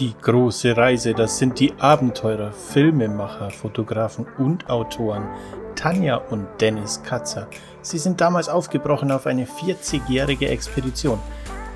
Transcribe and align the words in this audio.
Die 0.00 0.14
große 0.22 0.78
Reise, 0.78 1.12
das 1.12 1.36
sind 1.36 1.60
die 1.60 1.74
Abenteurer, 1.78 2.52
Filmemacher, 2.52 3.50
Fotografen 3.50 4.26
und 4.38 4.70
Autoren 4.70 5.28
Tanja 5.76 6.16
und 6.16 6.48
Dennis 6.58 7.02
Katzer. 7.02 7.48
Sie 7.82 7.98
sind 7.98 8.18
damals 8.18 8.48
aufgebrochen 8.48 9.10
auf 9.10 9.26
eine 9.26 9.44
40-jährige 9.44 10.48
Expedition. 10.48 11.18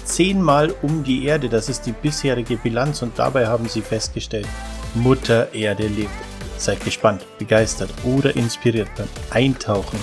Zehnmal 0.04 0.74
um 0.80 1.04
die 1.04 1.26
Erde, 1.26 1.50
das 1.50 1.68
ist 1.68 1.84
die 1.84 1.92
bisherige 1.92 2.56
Bilanz 2.56 3.02
und 3.02 3.18
dabei 3.18 3.46
haben 3.46 3.68
sie 3.68 3.82
festgestellt, 3.82 4.48
Mutter 4.94 5.52
Erde 5.52 5.86
lebt. 5.86 6.08
Seid 6.56 6.82
gespannt, 6.82 7.26
begeistert 7.38 7.90
oder 8.04 8.34
inspiriert 8.34 8.88
beim 8.96 9.08
Eintauchen 9.32 9.98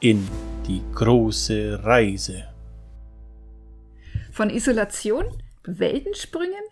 in 0.00 0.26
die 0.66 0.82
große 0.92 1.84
Reise. 1.84 2.46
Von 4.32 4.50
Isolation, 4.50 5.26
Weltensprüngen 5.62 6.64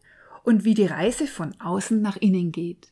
und 0.48 0.65
wie 0.65 0.73
die 0.73 0.87
Reise 0.87 1.27
von 1.27 1.55
außen 1.61 2.01
nach 2.01 2.16
innen 2.16 2.52
geht. 2.52 2.88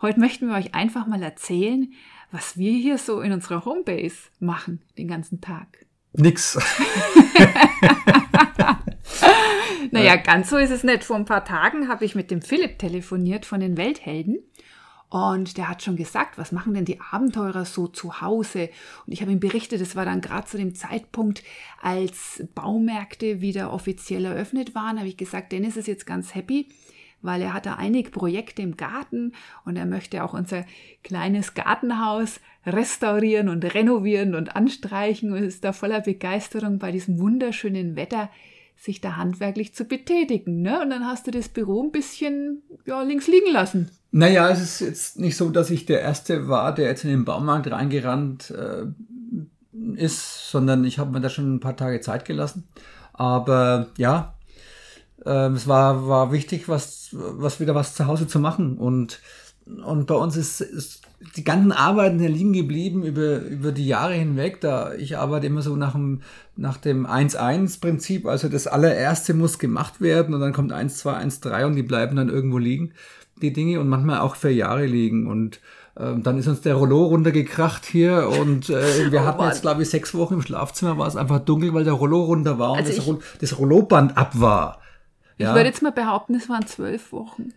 Heute 0.00 0.18
möchten 0.20 0.48
wir 0.48 0.54
euch 0.54 0.74
einfach 0.74 1.06
mal 1.06 1.22
erzählen, 1.22 1.92
was 2.30 2.56
wir 2.56 2.72
hier 2.72 2.96
so 2.96 3.20
in 3.20 3.30
unserer 3.32 3.66
Homebase 3.66 4.30
machen 4.40 4.80
den 4.96 5.06
ganzen 5.06 5.42
Tag. 5.42 5.84
Nix. 6.14 6.56
naja, 9.90 10.16
ganz 10.16 10.48
so 10.48 10.56
ist 10.56 10.70
es 10.70 10.82
nicht. 10.82 11.04
Vor 11.04 11.16
ein 11.16 11.26
paar 11.26 11.44
Tagen 11.44 11.88
habe 11.88 12.06
ich 12.06 12.14
mit 12.14 12.30
dem 12.30 12.40
Philipp 12.40 12.78
telefoniert 12.78 13.44
von 13.44 13.60
den 13.60 13.76
Welthelden 13.76 14.38
und 15.10 15.56
der 15.56 15.68
hat 15.68 15.82
schon 15.82 15.96
gesagt, 15.96 16.36
was 16.36 16.52
machen 16.52 16.74
denn 16.74 16.84
die 16.84 17.00
Abenteurer 17.00 17.64
so 17.64 17.88
zu 17.88 18.20
Hause? 18.20 18.68
Und 19.06 19.12
ich 19.12 19.22
habe 19.22 19.32
ihm 19.32 19.40
berichtet, 19.40 19.80
es 19.80 19.96
war 19.96 20.04
dann 20.04 20.20
gerade 20.20 20.46
zu 20.46 20.58
dem 20.58 20.74
Zeitpunkt, 20.74 21.42
als 21.80 22.44
Baumärkte 22.54 23.40
wieder 23.40 23.72
offiziell 23.72 24.26
eröffnet 24.26 24.74
waren, 24.74 24.98
habe 24.98 25.08
ich 25.08 25.16
gesagt, 25.16 25.52
Dennis 25.52 25.76
ist 25.76 25.88
jetzt 25.88 26.04
ganz 26.04 26.34
happy, 26.34 26.68
weil 27.22 27.40
er 27.40 27.54
hat 27.54 27.64
da 27.64 27.74
einige 27.74 28.10
Projekte 28.10 28.60
im 28.60 28.76
Garten 28.76 29.32
und 29.64 29.76
er 29.76 29.86
möchte 29.86 30.22
auch 30.22 30.34
unser 30.34 30.66
kleines 31.02 31.54
Gartenhaus 31.54 32.40
restaurieren 32.66 33.48
und 33.48 33.64
renovieren 33.74 34.34
und 34.34 34.56
anstreichen 34.56 35.32
und 35.32 35.42
ist 35.42 35.64
da 35.64 35.72
voller 35.72 36.00
Begeisterung 36.00 36.78
bei 36.78 36.92
diesem 36.92 37.18
wunderschönen 37.18 37.96
Wetter 37.96 38.30
sich 38.80 39.00
da 39.00 39.16
handwerklich 39.16 39.74
zu 39.74 39.84
betätigen. 39.84 40.62
Ne? 40.62 40.80
Und 40.80 40.90
dann 40.90 41.04
hast 41.04 41.26
du 41.26 41.30
das 41.30 41.48
Büro 41.48 41.82
ein 41.82 41.92
bisschen 41.92 42.62
ja, 42.86 43.02
links 43.02 43.26
liegen 43.26 43.52
lassen. 43.52 43.90
Naja, 44.10 44.48
es 44.50 44.60
ist 44.60 44.80
jetzt 44.80 45.18
nicht 45.18 45.36
so, 45.36 45.50
dass 45.50 45.70
ich 45.70 45.84
der 45.84 46.00
Erste 46.00 46.48
war, 46.48 46.74
der 46.74 46.86
jetzt 46.86 47.04
in 47.04 47.10
den 47.10 47.24
Baumarkt 47.24 47.70
reingerannt 47.70 48.50
äh, 48.50 48.86
ist, 49.96 50.50
sondern 50.50 50.84
ich 50.84 50.98
habe 50.98 51.10
mir 51.10 51.20
da 51.20 51.28
schon 51.28 51.56
ein 51.56 51.60
paar 51.60 51.76
Tage 51.76 52.00
Zeit 52.00 52.24
gelassen. 52.24 52.68
Aber 53.12 53.88
ja, 53.98 54.34
äh, 55.24 55.48
es 55.48 55.66
war, 55.66 56.08
war 56.08 56.32
wichtig, 56.32 56.68
was, 56.68 57.08
was 57.12 57.60
wieder 57.60 57.74
was 57.74 57.94
zu 57.94 58.06
Hause 58.06 58.28
zu 58.28 58.38
machen. 58.38 58.78
Und, 58.78 59.20
und 59.66 60.06
bei 60.06 60.14
uns 60.14 60.36
ist, 60.36 60.60
ist 60.60 61.02
die 61.36 61.44
ganzen 61.44 61.72
Arbeiten 61.72 62.20
ja 62.20 62.28
liegen 62.28 62.52
geblieben 62.52 63.02
über, 63.02 63.40
über 63.40 63.72
die 63.72 63.86
Jahre 63.86 64.14
hinweg. 64.14 64.60
Da 64.60 64.94
ich 64.94 65.18
arbeite 65.18 65.46
immer 65.46 65.62
so 65.62 65.74
nach 65.74 65.92
dem, 65.92 66.22
nach 66.56 66.76
dem 66.76 67.06
1-1-Prinzip. 67.06 68.26
Also 68.26 68.48
das 68.48 68.66
allererste 68.66 69.34
muss 69.34 69.58
gemacht 69.58 70.00
werden 70.00 70.34
und 70.34 70.40
dann 70.40 70.52
kommt 70.52 70.72
1, 70.72 70.98
2, 70.98 71.14
1, 71.14 71.40
3 71.40 71.66
und 71.66 71.74
die 71.74 71.82
bleiben 71.82 72.16
dann 72.16 72.28
irgendwo 72.28 72.58
liegen, 72.58 72.92
die 73.42 73.52
Dinge 73.52 73.80
und 73.80 73.88
manchmal 73.88 74.20
auch 74.20 74.36
für 74.36 74.50
Jahre 74.50 74.86
liegen. 74.86 75.26
Und 75.26 75.60
ähm, 75.98 76.22
dann 76.22 76.38
ist 76.38 76.46
uns 76.46 76.60
der 76.60 76.74
Rollo 76.74 77.06
runtergekracht 77.06 77.84
hier 77.84 78.28
und 78.40 78.70
äh, 78.70 79.10
wir 79.10 79.22
oh, 79.22 79.24
hatten 79.24 79.44
jetzt, 79.44 79.62
glaube 79.62 79.82
ich, 79.82 79.90
sechs 79.90 80.14
Wochen 80.14 80.34
im 80.34 80.42
Schlafzimmer, 80.42 80.98
war 80.98 81.08
es 81.08 81.16
einfach 81.16 81.40
dunkel, 81.40 81.74
weil 81.74 81.84
der 81.84 81.94
Rollo 81.94 82.22
runter 82.22 82.60
war 82.60 82.76
also 82.76 83.10
und 83.10 83.22
das, 83.22 83.50
das 83.50 83.58
Rolloband 83.58 84.16
ab 84.16 84.38
war. 84.40 84.80
Ja. 85.36 85.50
Ich 85.50 85.54
würde 85.56 85.68
jetzt 85.68 85.82
mal 85.82 85.92
behaupten, 85.92 86.36
es 86.36 86.48
waren 86.48 86.66
zwölf 86.66 87.12
Wochen 87.12 87.52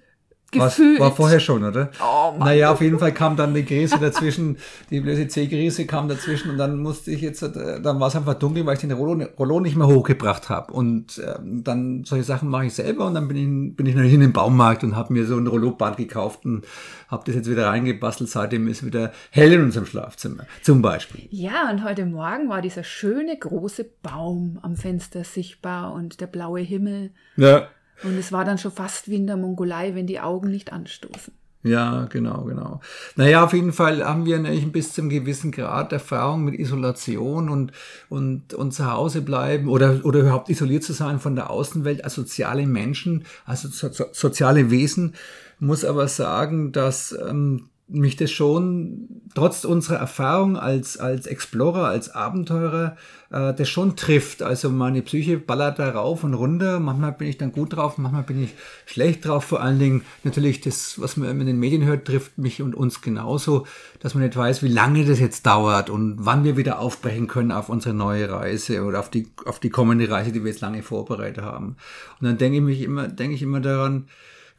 gefühlt. 0.51 0.99
War, 0.99 1.07
war 1.07 1.15
vorher 1.15 1.39
schon, 1.39 1.63
oder? 1.63 1.89
Oh 2.01 2.31
Mann. 2.31 2.39
Naja, 2.39 2.71
auf 2.71 2.81
jeden 2.81 2.99
Fall 2.99 3.13
kam 3.13 3.35
dann 3.35 3.53
die 3.53 3.63
Krise 3.63 3.97
dazwischen, 3.99 4.57
die 4.89 4.99
blöde 4.99 5.27
C-Krise 5.27 5.85
kam 5.85 6.07
dazwischen 6.07 6.51
und 6.51 6.57
dann 6.57 6.77
musste 6.77 7.11
ich 7.11 7.21
jetzt, 7.21 7.41
äh, 7.41 7.81
dann 7.81 7.99
war 7.99 8.07
es 8.07 8.15
einfach 8.15 8.35
dunkel, 8.35 8.65
weil 8.65 8.75
ich 8.75 8.81
den 8.81 8.91
Rollo, 8.91 9.25
Rollo 9.39 9.59
nicht 9.59 9.75
mehr 9.75 9.87
hochgebracht 9.87 10.49
habe. 10.49 10.73
Und 10.73 11.21
ähm, 11.25 11.63
dann 11.63 12.03
solche 12.03 12.23
Sachen 12.23 12.49
mache 12.49 12.65
ich 12.65 12.73
selber 12.73 13.07
und 13.07 13.13
dann 13.13 13.27
bin 13.27 13.37
ich, 13.37 13.75
bin 13.75 13.85
ich 13.85 13.95
natürlich 13.95 14.13
in 14.13 14.21
den 14.21 14.33
Baumarkt 14.33 14.83
und 14.83 14.95
habe 14.95 15.13
mir 15.13 15.25
so 15.25 15.37
ein 15.37 15.47
Rollo-Bad 15.47 15.97
gekauft 15.97 16.45
und 16.45 16.65
habe 17.07 17.23
das 17.25 17.35
jetzt 17.35 17.49
wieder 17.49 17.67
reingebastelt. 17.67 18.29
Seitdem 18.29 18.67
ist 18.67 18.85
wieder 18.85 19.11
hell 19.31 19.53
in 19.53 19.61
unserem 19.61 19.85
Schlafzimmer, 19.85 20.45
zum 20.61 20.81
Beispiel. 20.81 21.27
Ja, 21.29 21.69
und 21.69 21.83
heute 21.83 22.05
Morgen 22.05 22.49
war 22.49 22.61
dieser 22.61 22.83
schöne 22.83 23.37
große 23.37 23.85
Baum 24.01 24.59
am 24.61 24.75
Fenster 24.75 25.23
sichtbar 25.23 25.93
und 25.93 26.21
der 26.21 26.27
blaue 26.27 26.61
Himmel. 26.61 27.11
Ja. 27.35 27.67
Und 28.03 28.17
es 28.17 28.31
war 28.31 28.45
dann 28.45 28.57
schon 28.57 28.71
fast 28.71 29.09
wie 29.09 29.15
in 29.15 29.27
der 29.27 29.37
Mongolei, 29.37 29.95
wenn 29.95 30.07
die 30.07 30.19
Augen 30.19 30.49
nicht 30.49 30.71
anstoßen. 30.73 31.33
Ja, 31.63 32.05
genau, 32.05 32.43
genau. 32.45 32.81
Naja, 33.15 33.43
auf 33.43 33.53
jeden 33.53 33.71
Fall 33.71 34.03
haben 34.03 34.25
wir 34.25 34.39
natürlich 34.39 34.71
bis 34.71 34.93
zum 34.93 35.09
gewissen 35.09 35.51
Grad 35.51 35.93
Erfahrung 35.93 36.43
mit 36.43 36.59
Isolation 36.59 37.49
und, 37.49 37.71
und, 38.09 38.55
und 38.55 38.71
zu 38.71 38.91
Hause 38.91 39.21
bleiben 39.21 39.67
oder, 39.67 40.03
oder 40.03 40.21
überhaupt 40.21 40.49
isoliert 40.49 40.83
zu 40.83 40.93
sein 40.93 41.19
von 41.19 41.35
der 41.35 41.51
Außenwelt 41.51 42.03
als 42.03 42.15
soziale 42.15 42.65
Menschen, 42.65 43.25
also 43.45 43.67
so, 43.67 43.89
so, 43.89 44.05
soziale 44.11 44.71
Wesen. 44.71 45.13
Muss 45.59 45.85
aber 45.85 46.07
sagen, 46.07 46.71
dass 46.71 47.15
ähm, 47.29 47.69
mich 47.91 48.15
das 48.15 48.31
schon, 48.31 49.21
trotz 49.35 49.65
unserer 49.65 49.97
Erfahrung 49.97 50.57
als, 50.57 50.97
als 50.97 51.27
Explorer, 51.27 51.85
als 51.85 52.13
Abenteurer, 52.13 52.95
äh, 53.31 53.53
das 53.53 53.67
schon 53.69 53.95
trifft. 53.95 54.41
Also 54.43 54.69
meine 54.69 55.01
Psyche 55.01 55.37
ballert 55.37 55.79
da 55.79 55.89
rauf 55.89 56.23
und 56.23 56.33
runter. 56.33 56.79
Manchmal 56.79 57.11
bin 57.11 57.27
ich 57.27 57.37
dann 57.37 57.51
gut 57.51 57.75
drauf, 57.75 57.97
manchmal 57.97 58.23
bin 58.23 58.43
ich 58.43 58.53
schlecht 58.85 59.25
drauf. 59.25 59.43
Vor 59.43 59.61
allen 59.61 59.79
Dingen 59.79 60.03
natürlich 60.23 60.61
das, 60.61 60.99
was 61.01 61.17
man 61.17 61.39
in 61.39 61.47
den 61.47 61.59
Medien 61.59 61.83
hört, 61.83 62.05
trifft 62.05 62.37
mich 62.37 62.61
und 62.61 62.75
uns 62.75 63.01
genauso, 63.01 63.67
dass 63.99 64.13
man 64.13 64.23
nicht 64.23 64.37
weiß, 64.37 64.63
wie 64.63 64.69
lange 64.69 65.05
das 65.05 65.19
jetzt 65.19 65.45
dauert 65.45 65.89
und 65.89 66.17
wann 66.19 66.43
wir 66.43 66.55
wieder 66.57 66.79
aufbrechen 66.79 67.27
können 67.27 67.51
auf 67.51 67.69
unsere 67.69 67.93
neue 67.93 68.29
Reise 68.29 68.83
oder 68.83 68.99
auf 68.99 69.09
die, 69.09 69.27
auf 69.45 69.59
die 69.59 69.69
kommende 69.69 70.09
Reise, 70.09 70.31
die 70.31 70.43
wir 70.43 70.51
jetzt 70.51 70.61
lange 70.61 70.83
vorbereitet 70.83 71.43
haben. 71.43 71.75
Und 72.19 72.27
dann 72.27 72.37
denke 72.37 72.57
ich 72.57 72.63
mich 72.63 72.81
immer, 72.81 73.07
denke 73.07 73.35
ich 73.35 73.41
immer 73.41 73.59
daran, 73.59 74.07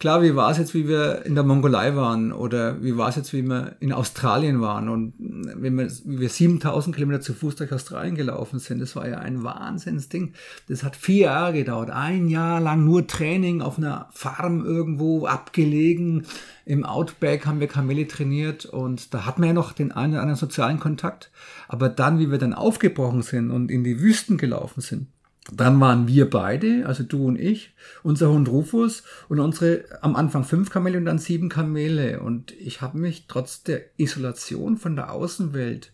klar, 0.03 0.21
wie 0.21 0.35
war 0.35 0.51
es 0.51 0.59
jetzt, 0.59 0.75
wie 0.75 0.89
wir 0.89 1.25
in 1.27 1.37
der 1.37 1.45
Mongolei 1.45 1.95
waren 1.95 2.33
oder 2.33 2.83
wie 2.83 2.97
war 2.97 3.11
es 3.11 3.15
jetzt, 3.15 3.33
wie 3.33 3.43
wir 3.43 3.77
in 3.79 3.93
Australien 3.93 4.61
waren 4.61 4.89
und 4.89 5.13
wenn 5.17 5.79
wir, 5.79 5.89
wie 6.05 6.19
wir 6.19 6.29
7000 6.29 6.97
Kilometer 6.97 7.21
zu 7.21 7.33
Fuß 7.33 7.55
durch 7.55 7.73
Australien 7.73 8.17
gelaufen 8.17 8.59
sind, 8.59 8.81
das 8.81 8.97
war 8.97 9.09
ja 9.09 9.19
ein 9.19 9.45
Wahnsinnsding. 9.45 10.33
Das 10.69 10.83
hat 10.83 10.97
vier 10.97 11.27
Jahre 11.27 11.53
gedauert, 11.53 11.91
ein 11.91 12.27
Jahr 12.27 12.61
lang 12.61 12.85
nur 12.85 13.07
Training 13.07 13.63
auf 13.63 13.79
einer 13.79 14.09
Farm 14.11 14.65
irgendwo 14.65 15.27
abgelegen. 15.27 16.27
Im 16.65 16.85
Outback 16.85 17.47
haben 17.47 17.61
wir 17.61 17.69
Kamele 17.69 18.09
trainiert 18.09 18.65
und 18.65 19.15
da 19.15 19.25
hatten 19.25 19.43
wir 19.43 19.51
ja 19.51 19.55
noch 19.55 19.73
den 19.73 19.93
einen 19.93 20.15
oder 20.15 20.23
anderen 20.23 20.41
sozialen 20.41 20.81
Kontakt. 20.81 21.31
Aber 21.69 21.89
dann, 21.89 22.19
wie 22.19 22.29
wir 22.29 22.39
dann 22.39 22.55
aufgebrochen 22.55 23.23
sind 23.23 23.53
und 23.53 23.71
in 23.71 23.85
die 23.85 24.01
Wüsten 24.01 24.37
gelaufen 24.37 24.81
sind, 24.81 25.07
dann 25.51 25.81
waren 25.81 26.07
wir 26.07 26.31
beide, 26.31 26.87
also 26.87 27.03
du 27.03 27.27
und 27.27 27.37
ich, 27.39 27.75
unser 28.03 28.31
Hund 28.31 28.49
Rufus 28.49 29.03
und 29.29 29.41
unsere 29.41 29.85
am 30.01 30.15
Anfang 30.15 30.45
fünf 30.45 30.71
Kamele 30.71 30.99
und 30.99 31.05
dann 31.05 31.19
sieben 31.19 31.49
Kamele. 31.49 32.21
Und 32.21 32.53
ich 32.53 32.81
habe 32.81 32.99
mich 32.99 33.27
trotz 33.27 33.65
der 33.65 33.83
Isolation 33.97 34.77
von 34.77 34.95
der 34.95 35.13
Außenwelt 35.13 35.93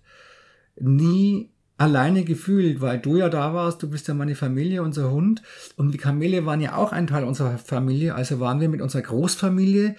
nie 0.78 1.50
alleine 1.78 2.24
gefühlt, 2.24 2.80
weil 2.80 2.98
du 2.98 3.16
ja 3.16 3.28
da 3.28 3.54
warst, 3.54 3.82
du 3.82 3.88
bist 3.88 4.06
ja 4.08 4.14
meine 4.14 4.34
Familie, 4.34 4.82
unser 4.82 5.10
Hund. 5.10 5.42
Und 5.76 5.92
die 5.92 5.98
Kamele 5.98 6.44
waren 6.44 6.60
ja 6.60 6.76
auch 6.76 6.92
ein 6.92 7.06
Teil 7.06 7.24
unserer 7.24 7.56
Familie. 7.56 8.14
Also 8.14 8.40
waren 8.40 8.60
wir 8.60 8.68
mit 8.68 8.82
unserer 8.82 9.02
Großfamilie 9.02 9.96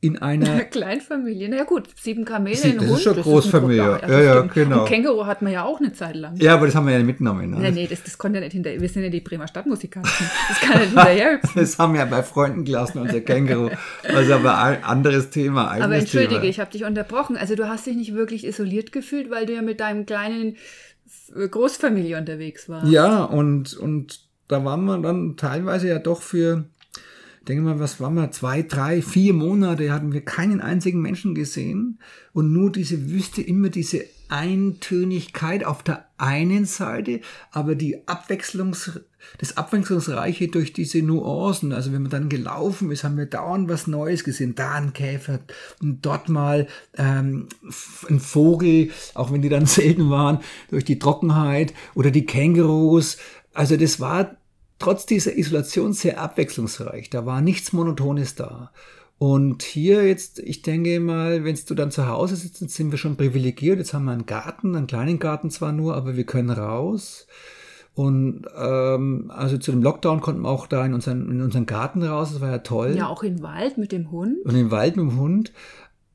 in 0.00 0.18
einer 0.18 0.60
Kleinfamilie. 0.64 1.48
Na 1.48 1.56
ja, 1.56 1.64
gut, 1.64 1.88
sieben 1.96 2.24
Kamele, 2.24 2.56
Sie, 2.56 2.70
ein 2.70 2.78
das 2.78 2.86
Hund. 2.86 2.98
Ist 2.98 3.04
schon 3.04 3.22
Großfamilie. 3.22 3.76
Ja, 3.76 4.08
ja, 4.08 4.20
ja, 4.20 4.40
genau. 4.42 4.80
Und 4.80 4.88
Känguru 4.88 5.26
hat 5.26 5.42
man 5.42 5.52
ja 5.52 5.64
auch 5.64 5.80
eine 5.80 5.92
Zeit 5.92 6.16
lang. 6.16 6.36
Ja, 6.36 6.54
aber 6.54 6.66
das 6.66 6.74
haben 6.74 6.86
wir 6.86 6.92
ja 6.92 6.98
nicht 6.98 7.06
mitgenommen. 7.06 7.50
Ne? 7.50 7.58
Nee, 7.58 7.70
nee, 7.70 7.86
das, 7.86 8.02
das 8.02 8.18
konnte 8.18 8.38
ja 8.38 8.44
nicht 8.44 8.52
hinter. 8.52 8.78
Wir 8.78 8.88
sind 8.88 9.02
ja 9.02 9.08
die 9.08 9.20
Bremer 9.20 9.48
Stadtmusikanten. 9.48 10.12
Das 10.48 10.60
kann 10.60 10.72
ja 10.72 10.78
nicht 10.80 10.88
hinterher. 10.88 11.40
Das 11.54 11.78
haben 11.78 11.94
wir 11.94 12.00
ja 12.00 12.06
bei 12.06 12.22
Freunden 12.22 12.64
gelassen, 12.64 12.98
unser 12.98 13.20
Känguru. 13.20 13.70
Also 14.06 14.34
aber 14.34 14.58
ein 14.58 14.84
anderes 14.84 15.30
Thema. 15.30 15.70
Aber 15.70 15.96
entschuldige, 15.96 16.40
Thema. 16.40 16.44
ich 16.44 16.60
habe 16.60 16.70
dich 16.70 16.84
unterbrochen. 16.84 17.36
Also 17.36 17.54
du 17.54 17.68
hast 17.68 17.86
dich 17.86 17.96
nicht 17.96 18.14
wirklich 18.14 18.46
isoliert 18.46 18.92
gefühlt, 18.92 19.30
weil 19.30 19.46
du 19.46 19.54
ja 19.54 19.62
mit 19.62 19.80
deinem 19.80 20.04
kleinen 20.04 20.56
Großfamilie 21.34 22.18
unterwegs 22.18 22.68
warst. 22.68 22.88
Ja, 22.88 23.24
und, 23.24 23.74
und 23.76 24.26
da 24.48 24.64
waren 24.64 24.84
wir 24.84 24.98
dann 24.98 25.36
teilweise 25.36 25.88
ja 25.88 25.98
doch 25.98 26.22
für 26.22 26.64
denke 27.48 27.62
mal, 27.62 27.78
was 27.78 28.00
waren 28.00 28.14
wir? 28.14 28.30
Zwei, 28.30 28.62
drei, 28.62 29.02
vier 29.02 29.32
Monate 29.32 29.92
hatten 29.92 30.12
wir 30.12 30.22
keinen 30.22 30.60
einzigen 30.60 31.00
Menschen 31.00 31.34
gesehen 31.34 31.98
und 32.32 32.52
nur 32.52 32.72
diese 32.72 33.08
Wüste, 33.08 33.40
immer 33.40 33.68
diese 33.68 34.04
Eintönigkeit 34.28 35.64
auf 35.64 35.82
der 35.82 36.06
einen 36.18 36.64
Seite, 36.64 37.20
aber 37.52 37.76
die 37.76 38.08
Abwechslungs, 38.08 39.00
das 39.38 39.56
Abwechslungsreiche 39.56 40.48
durch 40.48 40.72
diese 40.72 41.02
Nuancen. 41.02 41.72
Also 41.72 41.92
wenn 41.92 42.02
man 42.02 42.10
dann 42.10 42.28
gelaufen 42.28 42.90
ist, 42.90 43.04
haben 43.04 43.16
wir 43.16 43.26
dauernd 43.26 43.68
was 43.68 43.86
Neues 43.86 44.24
gesehen. 44.24 44.54
Da 44.54 44.72
ein 44.72 44.92
Käfer 44.92 45.40
dort 45.80 46.28
mal 46.28 46.66
ähm, 46.96 47.48
ein 48.08 48.20
Vogel, 48.20 48.90
auch 49.14 49.32
wenn 49.32 49.42
die 49.42 49.48
dann 49.48 49.66
selten 49.66 50.10
waren, 50.10 50.40
durch 50.70 50.84
die 50.84 50.98
Trockenheit 50.98 51.74
oder 51.94 52.10
die 52.10 52.26
Kängurus. 52.26 53.18
Also 53.52 53.76
das 53.76 54.00
war 54.00 54.36
trotz 54.78 55.06
dieser 55.06 55.36
Isolation 55.36 55.92
sehr 55.92 56.20
abwechslungsreich. 56.20 57.10
Da 57.10 57.26
war 57.26 57.40
nichts 57.40 57.72
Monotones 57.72 58.34
da. 58.34 58.70
Und 59.18 59.62
hier 59.62 60.06
jetzt, 60.06 60.40
ich 60.40 60.60
denke 60.60 61.00
mal, 61.00 61.44
wenn 61.44 61.58
du 61.66 61.74
dann 61.74 61.90
zu 61.90 62.06
Hause 62.06 62.36
sitzt, 62.36 62.68
sind 62.70 62.90
wir 62.90 62.98
schon 62.98 63.16
privilegiert. 63.16 63.78
Jetzt 63.78 63.94
haben 63.94 64.04
wir 64.04 64.12
einen 64.12 64.26
Garten, 64.26 64.76
einen 64.76 64.86
kleinen 64.86 65.18
Garten 65.18 65.50
zwar 65.50 65.72
nur, 65.72 65.96
aber 65.96 66.16
wir 66.16 66.24
können 66.24 66.50
raus. 66.50 67.26
Und 67.94 68.42
ähm, 68.54 69.32
also 69.34 69.56
zu 69.56 69.70
dem 69.70 69.82
Lockdown 69.82 70.20
konnten 70.20 70.42
wir 70.42 70.50
auch 70.50 70.66
da 70.66 70.84
in 70.84 70.92
unseren, 70.92 71.30
in 71.30 71.40
unseren 71.40 71.64
Garten 71.64 72.02
raus, 72.02 72.30
das 72.30 72.42
war 72.42 72.50
ja 72.50 72.58
toll. 72.58 72.94
Ja, 72.94 73.06
auch 73.06 73.22
im 73.22 73.42
Wald 73.42 73.78
mit 73.78 73.90
dem 73.90 74.10
Hund. 74.10 74.36
Und 74.44 74.54
im 74.54 74.70
Wald 74.70 74.98
mit 74.98 75.06
dem 75.06 75.18
Hund. 75.18 75.52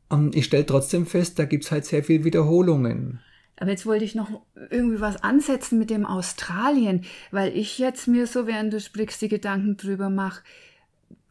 Und 0.08 0.36
ich 0.36 0.46
stelle 0.46 0.68
trotzdem 0.68 1.08
fest, 1.08 1.40
da 1.40 1.46
gibt's 1.46 1.72
halt 1.72 1.86
sehr 1.86 2.04
viel 2.04 2.24
Wiederholungen. 2.24 3.20
Aber 3.62 3.70
jetzt 3.70 3.86
wollte 3.86 4.04
ich 4.04 4.16
noch 4.16 4.42
irgendwie 4.72 5.02
was 5.02 5.22
ansetzen 5.22 5.78
mit 5.78 5.92
dem 5.92 6.04
Australien, 6.04 7.06
weil 7.30 7.56
ich 7.56 7.78
jetzt 7.78 8.08
mir 8.08 8.26
so, 8.26 8.48
während 8.48 8.74
du 8.74 8.80
sprichst, 8.80 9.22
die 9.22 9.28
Gedanken 9.28 9.78
drüber 9.78 10.10
mache, 10.10 10.42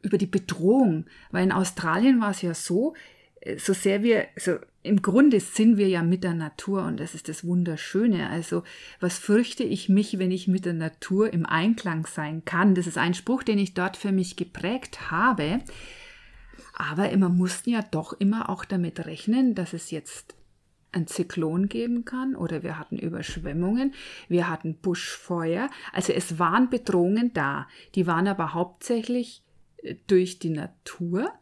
über 0.03 0.17
die 0.17 0.29
Bedrohung. 0.29 1.07
Weil 1.33 1.43
in 1.43 1.51
Australien 1.51 2.21
war 2.21 2.31
es 2.31 2.41
ja 2.43 2.55
so, 2.55 2.95
äh, 3.41 3.59
so 3.59 3.73
sehr 3.73 4.05
wir, 4.05 4.29
so 4.37 4.59
im 4.85 5.03
Grunde 5.03 5.41
sind 5.41 5.77
wir 5.77 5.89
ja 5.89 6.05
mit 6.05 6.23
der 6.23 6.35
Natur 6.35 6.85
und 6.85 7.01
das 7.01 7.17
ist 7.17 7.29
das 7.29 7.43
Wunderschöne. 7.45 8.31
Also 8.31 8.63
was 9.01 9.19
fürchte 9.19 9.65
ich 9.65 9.89
mich, 9.89 10.21
wenn 10.21 10.31
ich 10.31 10.47
mit 10.47 10.67
der 10.67 10.75
Natur 10.75 11.33
im 11.33 11.45
Einklang 11.45 12.07
sein 12.07 12.45
kann? 12.45 12.77
Das 12.77 12.87
ist 12.87 12.97
ein 12.97 13.15
Spruch, 13.15 13.43
den 13.43 13.59
ich 13.59 13.75
dort 13.75 13.97
für 13.97 14.13
mich 14.13 14.37
geprägt 14.37 15.11
habe. 15.11 15.63
Aber 16.75 17.11
man 17.17 17.37
mussten 17.37 17.71
ja 17.71 17.83
doch 17.83 18.13
immer 18.13 18.49
auch 18.49 18.65
damit 18.65 19.05
rechnen, 19.05 19.57
dass 19.57 19.73
es 19.73 19.91
jetzt 19.91 20.37
ein 20.93 21.07
Zyklon 21.07 21.69
geben 21.69 22.05
kann 22.05 22.35
oder 22.35 22.63
wir 22.63 22.79
hatten 22.79 22.99
Überschwemmungen, 22.99 23.95
wir 24.29 24.49
hatten 24.49 24.77
Buschfeuer. 24.77 25.69
Also 25.93 26.13
es 26.13 26.39
waren 26.39 26.71
Bedrohungen 26.71 27.33
da. 27.33 27.69
Die 27.95 28.07
waren 28.07 28.29
aber 28.29 28.55
hauptsächlich 28.55 29.43
durch 30.07 30.39
die 30.39 30.51
Natur. 30.51 31.33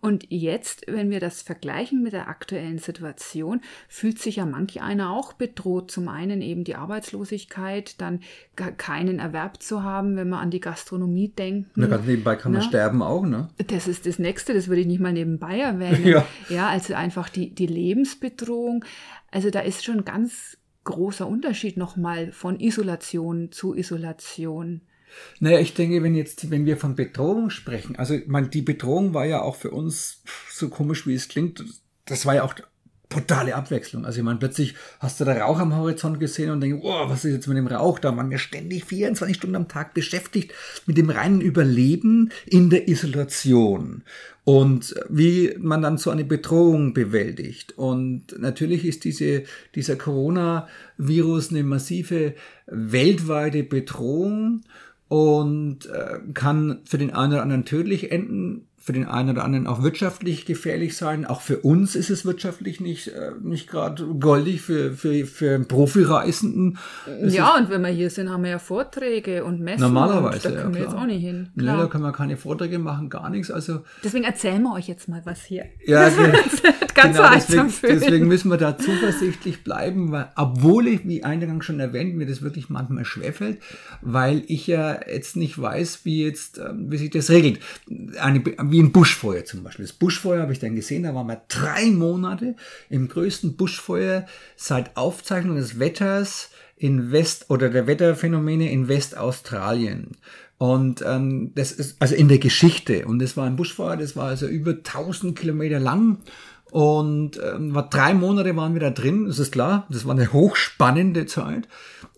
Und 0.00 0.26
jetzt, 0.30 0.84
wenn 0.86 1.10
wir 1.10 1.20
das 1.20 1.42
vergleichen 1.42 2.02
mit 2.02 2.12
der 2.12 2.28
aktuellen 2.28 2.78
Situation, 2.78 3.60
fühlt 3.88 4.18
sich 4.18 4.36
ja 4.36 4.46
manch 4.46 4.80
einer 4.80 5.10
auch 5.10 5.32
bedroht. 5.32 5.90
Zum 5.90 6.08
einen 6.08 6.40
eben 6.40 6.64
die 6.64 6.76
Arbeitslosigkeit, 6.76 8.00
dann 8.00 8.20
keinen 8.56 9.18
Erwerb 9.18 9.62
zu 9.62 9.82
haben, 9.82 10.16
wenn 10.16 10.28
man 10.28 10.40
an 10.40 10.50
die 10.50 10.60
Gastronomie 10.60 11.28
denkt. 11.28 11.70
Na, 11.74 11.86
ganz 11.86 12.06
nebenbei 12.06 12.36
kann 12.36 12.52
man 12.52 12.60
Na, 12.60 12.64
ne? 12.64 12.68
sterben 12.68 13.02
auch, 13.02 13.26
ne? 13.26 13.48
Das 13.66 13.88
ist 13.88 14.06
das 14.06 14.18
Nächste, 14.18 14.54
das 14.54 14.68
würde 14.68 14.80
ich 14.82 14.86
nicht 14.86 15.00
mal 15.00 15.12
nebenbei 15.12 15.58
erwähnen. 15.58 16.06
Ja, 16.06 16.26
ja 16.48 16.68
also 16.68 16.94
einfach 16.94 17.28
die, 17.28 17.54
die 17.54 17.66
Lebensbedrohung. 17.66 18.84
Also 19.30 19.50
da 19.50 19.60
ist 19.60 19.84
schon 19.84 20.04
ganz 20.04 20.56
großer 20.84 21.26
Unterschied 21.26 21.76
nochmal 21.76 22.32
von 22.32 22.60
Isolation 22.60 23.52
zu 23.52 23.74
Isolation. 23.74 24.80
Naja, 25.40 25.58
ich 25.58 25.74
denke, 25.74 26.02
wenn 26.02 26.14
jetzt, 26.14 26.50
wenn 26.50 26.66
wir 26.66 26.76
von 26.76 26.94
Bedrohung 26.94 27.50
sprechen, 27.50 27.96
also 27.96 28.18
man, 28.26 28.50
die 28.50 28.62
Bedrohung 28.62 29.14
war 29.14 29.24
ja 29.24 29.42
auch 29.42 29.56
für 29.56 29.70
uns 29.70 30.22
so 30.50 30.68
komisch, 30.68 31.06
wie 31.06 31.14
es 31.14 31.28
klingt. 31.28 31.64
Das 32.04 32.26
war 32.26 32.36
ja 32.36 32.42
auch 32.42 32.54
totale 33.08 33.54
Abwechslung. 33.54 34.04
Also 34.04 34.18
ich 34.18 34.24
meine, 34.24 34.38
plötzlich 34.38 34.74
hast 35.00 35.18
du 35.20 35.24
da 35.24 35.32
Rauch 35.32 35.58
am 35.58 35.74
Horizont 35.74 36.20
gesehen 36.20 36.50
und 36.50 36.60
denkst, 36.60 36.82
oh, 36.82 37.08
was 37.08 37.24
ist 37.24 37.32
jetzt 37.32 37.46
mit 37.46 37.56
dem 37.56 37.66
Rauch? 37.66 37.98
Da 37.98 38.14
waren 38.16 38.30
wir 38.30 38.38
ständig 38.38 38.84
24 38.84 39.36
Stunden 39.36 39.56
am 39.56 39.68
Tag 39.68 39.94
beschäftigt 39.94 40.52
mit 40.86 40.98
dem 40.98 41.08
reinen 41.08 41.40
Überleben 41.40 42.30
in 42.44 42.68
der 42.68 42.88
Isolation 42.88 44.02
und 44.44 44.94
wie 45.08 45.54
man 45.58 45.82
dann 45.82 45.98
so 45.98 46.10
eine 46.10 46.24
Bedrohung 46.24 46.92
bewältigt. 46.92 47.76
Und 47.76 48.38
natürlich 48.38 48.84
ist 48.84 49.04
diese, 49.04 49.44
dieser 49.74 49.96
Coronavirus 49.96 51.50
eine 51.50 51.64
massive 51.64 52.34
weltweite 52.66 53.62
Bedrohung 53.62 54.62
und 55.08 55.86
äh, 55.86 56.20
kann 56.34 56.80
für 56.84 56.98
den 56.98 57.12
einen 57.12 57.32
oder 57.32 57.42
anderen 57.42 57.64
tödlich 57.64 58.12
enden, 58.12 58.68
für 58.88 58.94
den 58.94 59.06
einen 59.06 59.28
oder 59.28 59.44
anderen 59.44 59.66
auch 59.66 59.82
wirtschaftlich 59.82 60.46
gefährlich 60.46 60.96
sein. 60.96 61.26
Auch 61.26 61.42
für 61.42 61.58
uns 61.58 61.94
ist 61.94 62.08
es 62.08 62.24
wirtschaftlich 62.24 62.80
nicht, 62.80 63.08
äh, 63.08 63.32
nicht 63.42 63.68
gerade 63.68 64.02
goldig, 64.18 64.62
für, 64.62 64.92
für, 64.92 65.26
für 65.26 65.58
Profireisenden. 65.58 66.78
Ja, 67.22 67.54
und 67.58 67.68
wenn 67.68 67.82
wir 67.82 67.90
hier 67.90 68.08
sind, 68.08 68.30
haben 68.30 68.44
wir 68.44 68.52
ja 68.52 68.58
Vorträge 68.58 69.44
und 69.44 69.60
Messen. 69.60 69.82
Normalerweise, 69.82 70.48
und 70.48 70.54
da 70.54 70.62
können 70.62 70.72
ja, 70.72 70.80
wir 70.80 70.86
jetzt 70.86 70.96
auch 70.96 71.04
nicht 71.04 71.20
hin. 71.20 71.50
Klar. 71.58 71.76
Nee, 71.76 71.82
da 71.82 71.88
können 71.88 72.04
wir 72.04 72.12
keine 72.12 72.38
Vorträge 72.38 72.78
machen, 72.78 73.10
gar 73.10 73.28
nichts. 73.28 73.50
Also, 73.50 73.80
deswegen 74.02 74.24
erzählen 74.24 74.62
wir 74.62 74.72
euch 74.72 74.88
jetzt 74.88 75.06
mal 75.06 75.20
was 75.26 75.44
hier. 75.44 75.66
Ja, 75.84 76.08
ganz 76.94 77.18
genau, 77.18 77.30
deswegen, 77.34 77.72
deswegen 77.82 78.26
müssen 78.26 78.50
wir 78.50 78.56
da 78.56 78.78
zuversichtlich 78.78 79.64
bleiben, 79.64 80.12
weil, 80.12 80.28
obwohl 80.34 80.86
ich, 80.88 81.06
wie 81.06 81.24
eingangs 81.24 81.66
schon 81.66 81.78
erwähnt, 81.78 82.16
mir 82.16 82.26
das 82.26 82.40
wirklich 82.40 82.70
manchmal 82.70 83.04
schwerfällt, 83.04 83.58
weil 84.00 84.44
ich 84.46 84.66
ja 84.66 84.98
jetzt 85.06 85.36
nicht 85.36 85.60
weiß, 85.60 86.06
wie 86.06 86.24
jetzt, 86.24 86.56
ähm, 86.56 86.90
wie 86.90 86.96
sich 86.96 87.10
das 87.10 87.28
regelt. 87.28 87.60
Eine, 88.18 88.42
wie 88.46 88.77
wie 88.78 88.82
ein 88.84 88.92
Buschfeuer 88.92 89.44
zum 89.44 89.64
Beispiel. 89.64 89.86
Das 89.86 89.92
Buschfeuer 89.92 90.40
habe 90.40 90.52
ich 90.52 90.60
dann 90.60 90.76
gesehen, 90.76 91.02
da 91.02 91.12
waren 91.12 91.26
wir 91.26 91.42
drei 91.48 91.86
Monate 91.86 92.54
im 92.88 93.08
größten 93.08 93.56
Buschfeuer 93.56 94.24
seit 94.54 94.96
Aufzeichnung 94.96 95.56
des 95.56 95.80
Wetters 95.80 96.50
in 96.76 97.10
West 97.10 97.46
oder 97.48 97.70
der 97.70 97.88
Wetterphänomene 97.88 98.70
in 98.70 98.86
Westaustralien. 98.86 100.12
Und 100.58 101.02
ähm, 101.04 101.50
das 101.56 101.72
ist 101.72 101.96
also 101.98 102.14
in 102.14 102.28
der 102.28 102.38
Geschichte. 102.38 103.04
Und 103.06 103.18
das 103.18 103.36
war 103.36 103.46
ein 103.46 103.56
Buschfeuer, 103.56 103.96
das 103.96 104.14
war 104.14 104.26
also 104.26 104.46
über 104.46 104.70
1000 104.70 105.36
Kilometer 105.36 105.80
lang. 105.80 106.18
Und 106.70 107.40
ähm, 107.42 107.74
war 107.74 107.90
drei 107.90 108.14
Monate 108.14 108.54
waren 108.54 108.74
wir 108.74 108.80
da 108.80 108.90
drin, 108.90 109.26
das 109.26 109.40
ist 109.40 109.50
klar. 109.50 109.88
Das 109.90 110.04
war 110.04 110.12
eine 110.14 110.32
hochspannende 110.32 111.26
Zeit 111.26 111.66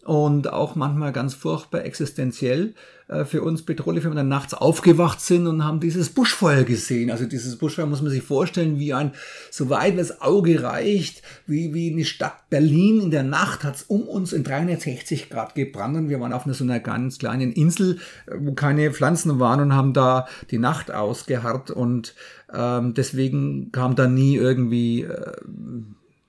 und 0.05 0.52
auch 0.52 0.75
manchmal 0.75 1.12
ganz 1.12 1.35
furchtbar 1.35 1.85
existenziell 1.85 2.75
äh, 3.08 3.25
für 3.25 3.43
uns 3.43 3.62
bedrohlich, 3.62 4.05
wenn 4.05 4.12
wir 4.12 4.17
dann 4.17 4.29
nachts 4.29 4.55
aufgewacht 4.55 5.20
sind 5.20 5.47
und 5.47 5.64
haben 5.64 5.81
dieses 5.81 6.11
Buschfeuer 6.11 6.64
gesehen. 6.64 7.11
Also 7.11 7.26
dieses 7.26 7.56
Buschfeuer 7.56 7.87
muss 7.87 8.02
man 8.02 8.11
sich 8.11 8.23
vorstellen, 8.23 8.79
wie 8.79 8.94
ein, 8.94 9.12
so 9.50 9.69
weit 9.69 9.99
das 9.99 10.20
Auge 10.23 10.62
reicht, 10.62 11.23
wie, 11.47 11.75
wie 11.75 11.93
eine 11.93 12.05
Stadt 12.05 12.49
Berlin 12.50 13.00
in 13.00 13.11
der 13.11 13.25
Nacht 13.25 13.64
hat 13.64 13.76
es 13.76 13.82
um 13.82 14.02
uns 14.02 14.32
in 14.32 14.44
360 14.44 15.29
Grad 15.29 15.55
gebrannt 15.55 15.97
und 15.97 16.08
wir 16.08 16.20
waren 16.20 16.32
auf 16.32 16.46
einer 16.46 16.55
so 16.55 16.64
einer 16.64 16.81
ganz 16.81 17.19
kleinen 17.19 17.53
Insel, 17.53 17.99
äh, 18.26 18.37
wo 18.38 18.53
keine 18.53 18.93
Pflanzen 18.93 19.38
waren 19.38 19.61
und 19.61 19.75
haben 19.75 19.93
da 19.93 20.26
die 20.50 20.58
Nacht 20.58 20.91
ausgeharrt 20.91 21.70
und 21.70 22.14
ähm, 22.53 22.94
deswegen 22.94 23.70
kam 23.73 23.96
da 23.96 24.06
nie 24.06 24.37
irgendwie 24.37 25.03
äh, 25.03 25.32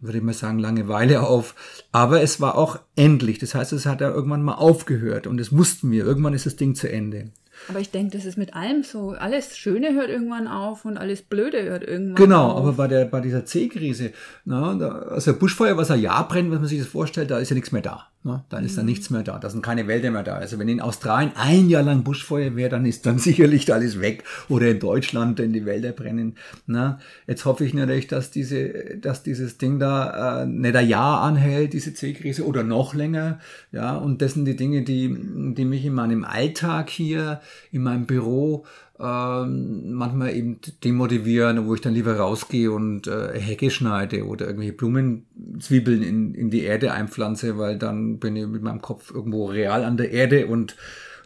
würde 0.01 0.17
ich 0.17 0.23
mal 0.23 0.33
sagen, 0.33 0.59
Langeweile 0.59 1.21
auf. 1.21 1.55
Aber 1.91 2.21
es 2.21 2.41
war 2.41 2.57
auch 2.57 2.79
endlich. 2.95 3.39
Das 3.39 3.55
heißt, 3.55 3.71
es 3.73 3.85
hat 3.85 4.01
ja 4.01 4.09
irgendwann 4.09 4.43
mal 4.43 4.55
aufgehört 4.55 5.27
und 5.27 5.37
das 5.37 5.51
mussten 5.51 5.91
wir. 5.91 6.03
Irgendwann 6.03 6.33
ist 6.33 6.45
das 6.45 6.55
Ding 6.55 6.75
zu 6.75 6.91
Ende. 6.91 7.31
Aber 7.69 7.79
ich 7.79 7.91
denke, 7.91 8.17
das 8.17 8.25
ist 8.25 8.37
mit 8.37 8.55
allem 8.55 8.83
so. 8.83 9.11
Alles 9.11 9.57
Schöne 9.57 9.93
hört 9.93 10.09
irgendwann 10.09 10.47
auf 10.47 10.85
und 10.85 10.97
alles 10.97 11.21
Blöde 11.21 11.63
hört 11.63 11.83
irgendwann 11.83 12.15
genau, 12.15 12.49
auf. 12.49 12.55
Genau, 12.55 12.59
aber 12.59 12.73
bei, 12.73 12.87
der, 12.87 13.05
bei 13.05 13.21
dieser 13.21 13.45
C-Krise, 13.45 14.13
also 14.47 15.33
Buschfeuer, 15.35 15.77
was 15.77 15.91
ein 15.91 16.01
Jahr 16.01 16.27
brennt, 16.27 16.51
was 16.51 16.59
man 16.59 16.67
sich 16.67 16.79
das 16.79 16.87
vorstellt, 16.87 17.29
da 17.29 17.39
ist 17.39 17.49
ja 17.49 17.55
nichts 17.55 17.71
mehr 17.71 17.83
da. 17.83 18.10
Ne? 18.23 18.43
Dann 18.49 18.63
ist 18.63 18.73
mhm. 18.73 18.77
da 18.77 18.83
nichts 18.83 19.09
mehr 19.09 19.23
da, 19.23 19.39
da 19.39 19.49
sind 19.49 19.63
keine 19.63 19.87
Wälder 19.87 20.11
mehr 20.11 20.21
da. 20.21 20.35
Also 20.35 20.59
wenn 20.59 20.67
in 20.67 20.79
Australien 20.79 21.31
ein 21.35 21.69
Jahr 21.69 21.81
lang 21.81 22.03
Buschfeuer 22.03 22.55
wäre, 22.55 22.69
dann 22.69 22.85
ist 22.85 23.05
dann 23.05 23.17
sicherlich 23.19 23.73
alles 23.73 23.99
weg. 23.99 24.23
Oder 24.47 24.69
in 24.69 24.79
Deutschland, 24.79 25.39
wenn 25.39 25.53
die 25.53 25.65
Wälder 25.65 25.91
brennen. 25.91 26.35
Ne? 26.67 26.99
Jetzt 27.25 27.45
hoffe 27.45 27.65
ich 27.65 27.73
natürlich, 27.73 28.07
dass 28.07 28.29
diese, 28.29 28.97
dass 28.97 29.23
dieses 29.23 29.57
Ding 29.57 29.79
da 29.79 30.43
äh, 30.43 30.45
nicht 30.45 30.75
ein 30.75 30.87
Jahr 30.87 31.21
anhält, 31.21 31.73
diese 31.73 31.93
C-Krise, 31.93 32.45
oder 32.45 32.63
noch 32.63 32.93
länger. 32.93 33.39
Ja, 33.71 33.95
und 33.95 34.21
das 34.21 34.33
sind 34.33 34.45
die 34.45 34.55
Dinge, 34.55 34.83
die, 34.83 35.07
die 35.55 35.65
mich 35.65 35.83
in 35.85 35.93
meinem 35.93 36.23
Alltag 36.23 36.89
hier, 36.89 37.41
in 37.71 37.81
meinem 37.83 38.05
Büro 38.05 38.65
ähm, 39.01 39.93
manchmal 39.93 40.35
eben 40.35 40.59
demotivieren, 40.83 41.65
wo 41.65 41.73
ich 41.73 41.81
dann 41.81 41.93
lieber 41.93 42.17
rausgehe 42.17 42.71
und 42.71 43.07
äh, 43.07 43.39
Hecke 43.39 43.71
schneide 43.71 44.25
oder 44.25 44.45
irgendwelche 44.45 44.73
Blumenzwiebeln 44.73 46.03
in, 46.03 46.35
in 46.35 46.49
die 46.49 46.63
Erde 46.63 46.93
einpflanze, 46.93 47.57
weil 47.57 47.77
dann 47.77 48.19
bin 48.19 48.35
ich 48.35 48.45
mit 48.45 48.61
meinem 48.61 48.81
Kopf 48.81 49.11
irgendwo 49.11 49.45
real 49.45 49.83
an 49.83 49.97
der 49.97 50.11
Erde 50.11 50.47
und 50.47 50.75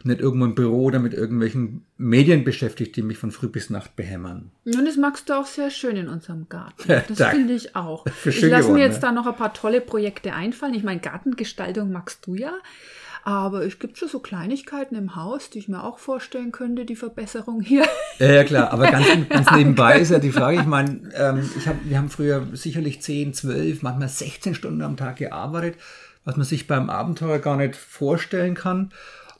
nicht 0.06 0.20
irgendwo 0.20 0.46
im 0.46 0.54
Büro 0.54 0.84
oder 0.84 0.98
mit 0.98 1.12
irgendwelchen 1.12 1.84
Medien 1.98 2.44
beschäftigt, 2.44 2.96
die 2.96 3.02
mich 3.02 3.18
von 3.18 3.30
früh 3.32 3.48
bis 3.48 3.70
Nacht 3.70 3.96
behämmern. 3.96 4.50
Und 4.64 4.86
das 4.86 4.96
magst 4.96 5.28
du 5.28 5.34
auch 5.34 5.46
sehr 5.46 5.70
schön 5.70 5.96
in 5.96 6.08
unserem 6.08 6.48
Garten. 6.48 6.84
Das 7.08 7.30
finde 7.30 7.54
ich 7.54 7.76
auch. 7.76 8.06
Ich 8.24 8.40
lasse 8.42 8.72
mir 8.72 8.80
jetzt 8.80 8.96
ne? 8.96 9.00
da 9.08 9.12
noch 9.12 9.26
ein 9.26 9.36
paar 9.36 9.52
tolle 9.52 9.80
Projekte 9.80 10.32
einfallen. 10.32 10.74
Ich 10.74 10.84
meine, 10.84 11.00
Gartengestaltung 11.00 11.92
magst 11.92 12.26
du 12.26 12.34
ja. 12.34 12.52
Aber 13.26 13.66
es 13.66 13.80
gibt 13.80 13.98
schon 13.98 14.08
so 14.08 14.20
Kleinigkeiten 14.20 14.94
im 14.94 15.16
Haus, 15.16 15.50
die 15.50 15.58
ich 15.58 15.66
mir 15.66 15.82
auch 15.82 15.98
vorstellen 15.98 16.52
könnte, 16.52 16.84
die 16.84 16.94
Verbesserung 16.94 17.60
hier. 17.60 17.84
Ja, 18.18 18.32
ja 18.32 18.44
klar, 18.44 18.72
aber 18.72 18.90
ganz, 18.90 19.04
ganz 19.28 19.50
nebenbei 19.50 19.98
ist 19.98 20.10
ja 20.10 20.18
die 20.18 20.30
Frage, 20.30 20.60
ich 20.60 20.64
meine, 20.64 21.00
ähm, 21.14 21.50
ich 21.58 21.68
hab, 21.68 21.74
wir 21.84 21.98
haben 21.98 22.08
früher 22.08 22.46
sicherlich 22.52 23.02
10, 23.02 23.34
12, 23.34 23.82
manchmal 23.82 24.08
16 24.08 24.54
Stunden 24.54 24.80
am 24.80 24.96
Tag 24.96 25.16
gearbeitet, 25.16 25.76
was 26.24 26.36
man 26.36 26.46
sich 26.46 26.66
beim 26.66 26.88
Abenteuer 26.88 27.40
gar 27.40 27.56
nicht 27.56 27.74
vorstellen 27.74 28.54
kann. 28.54 28.92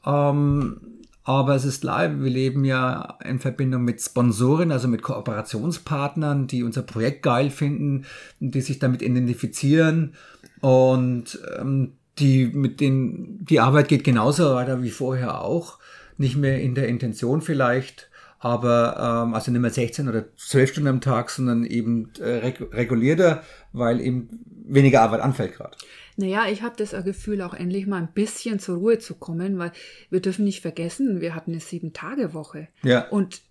Ähm, 0.04 0.80
aber 1.22 1.54
es 1.54 1.64
ist 1.64 1.82
klar, 1.82 2.20
wir 2.20 2.30
leben 2.30 2.64
ja 2.64 3.16
in 3.24 3.38
Verbindung 3.38 3.84
mit 3.84 4.02
Sponsoren, 4.02 4.72
also 4.72 4.88
mit 4.88 5.02
Kooperationspartnern, 5.02 6.48
die 6.48 6.64
unser 6.64 6.82
Projekt 6.82 7.22
geil 7.22 7.50
finden, 7.50 8.04
die 8.40 8.60
sich 8.60 8.80
damit 8.80 9.00
identifizieren. 9.00 10.14
Und 10.60 11.38
ähm, 11.58 11.92
die 12.18 12.46
mit 12.46 12.80
den, 12.80 13.44
die 13.44 13.60
Arbeit 13.60 13.88
geht 13.88 14.04
genauso 14.04 14.54
weiter 14.54 14.82
wie 14.82 14.90
vorher 14.90 15.42
auch. 15.42 15.78
nicht 16.18 16.36
mehr 16.36 16.60
in 16.60 16.74
der 16.74 16.88
Intention 16.88 17.42
vielleicht, 17.42 18.08
aber 18.38 19.24
ähm, 19.26 19.34
also 19.34 19.50
nicht 19.50 19.60
mehr 19.60 19.70
16 19.70 20.08
oder 20.08 20.24
12 20.36 20.70
Stunden 20.70 20.88
am 20.88 21.00
Tag, 21.00 21.30
sondern 21.30 21.64
eben 21.64 22.10
äh, 22.18 22.38
reg 22.38 22.60
regulierter, 22.72 23.42
weil 23.72 24.00
eben 24.00 24.28
weniger 24.66 25.02
Arbeit 25.02 25.20
anfällt 25.20 25.54
gerade. 25.54 25.76
Naja, 26.16 26.46
ich 26.50 26.62
habe 26.62 26.74
das 26.78 26.92
Gefühl, 27.04 27.42
auch 27.42 27.52
endlich 27.52 27.86
mal 27.86 27.98
ein 27.98 28.12
bisschen 28.14 28.58
zur 28.58 28.78
Ruhe 28.78 28.98
zu 28.98 29.14
kommen, 29.14 29.58
weil 29.58 29.72
wir 30.08 30.20
dürfen 30.20 30.46
nicht 30.46 30.62
vergessen, 30.62 31.20
wir 31.20 31.34
hatten 31.34 31.50
eine 31.50 31.60
Sieben-Tage-Woche. 31.60 32.68
Ja. 32.82 33.08
Und 33.08 33.42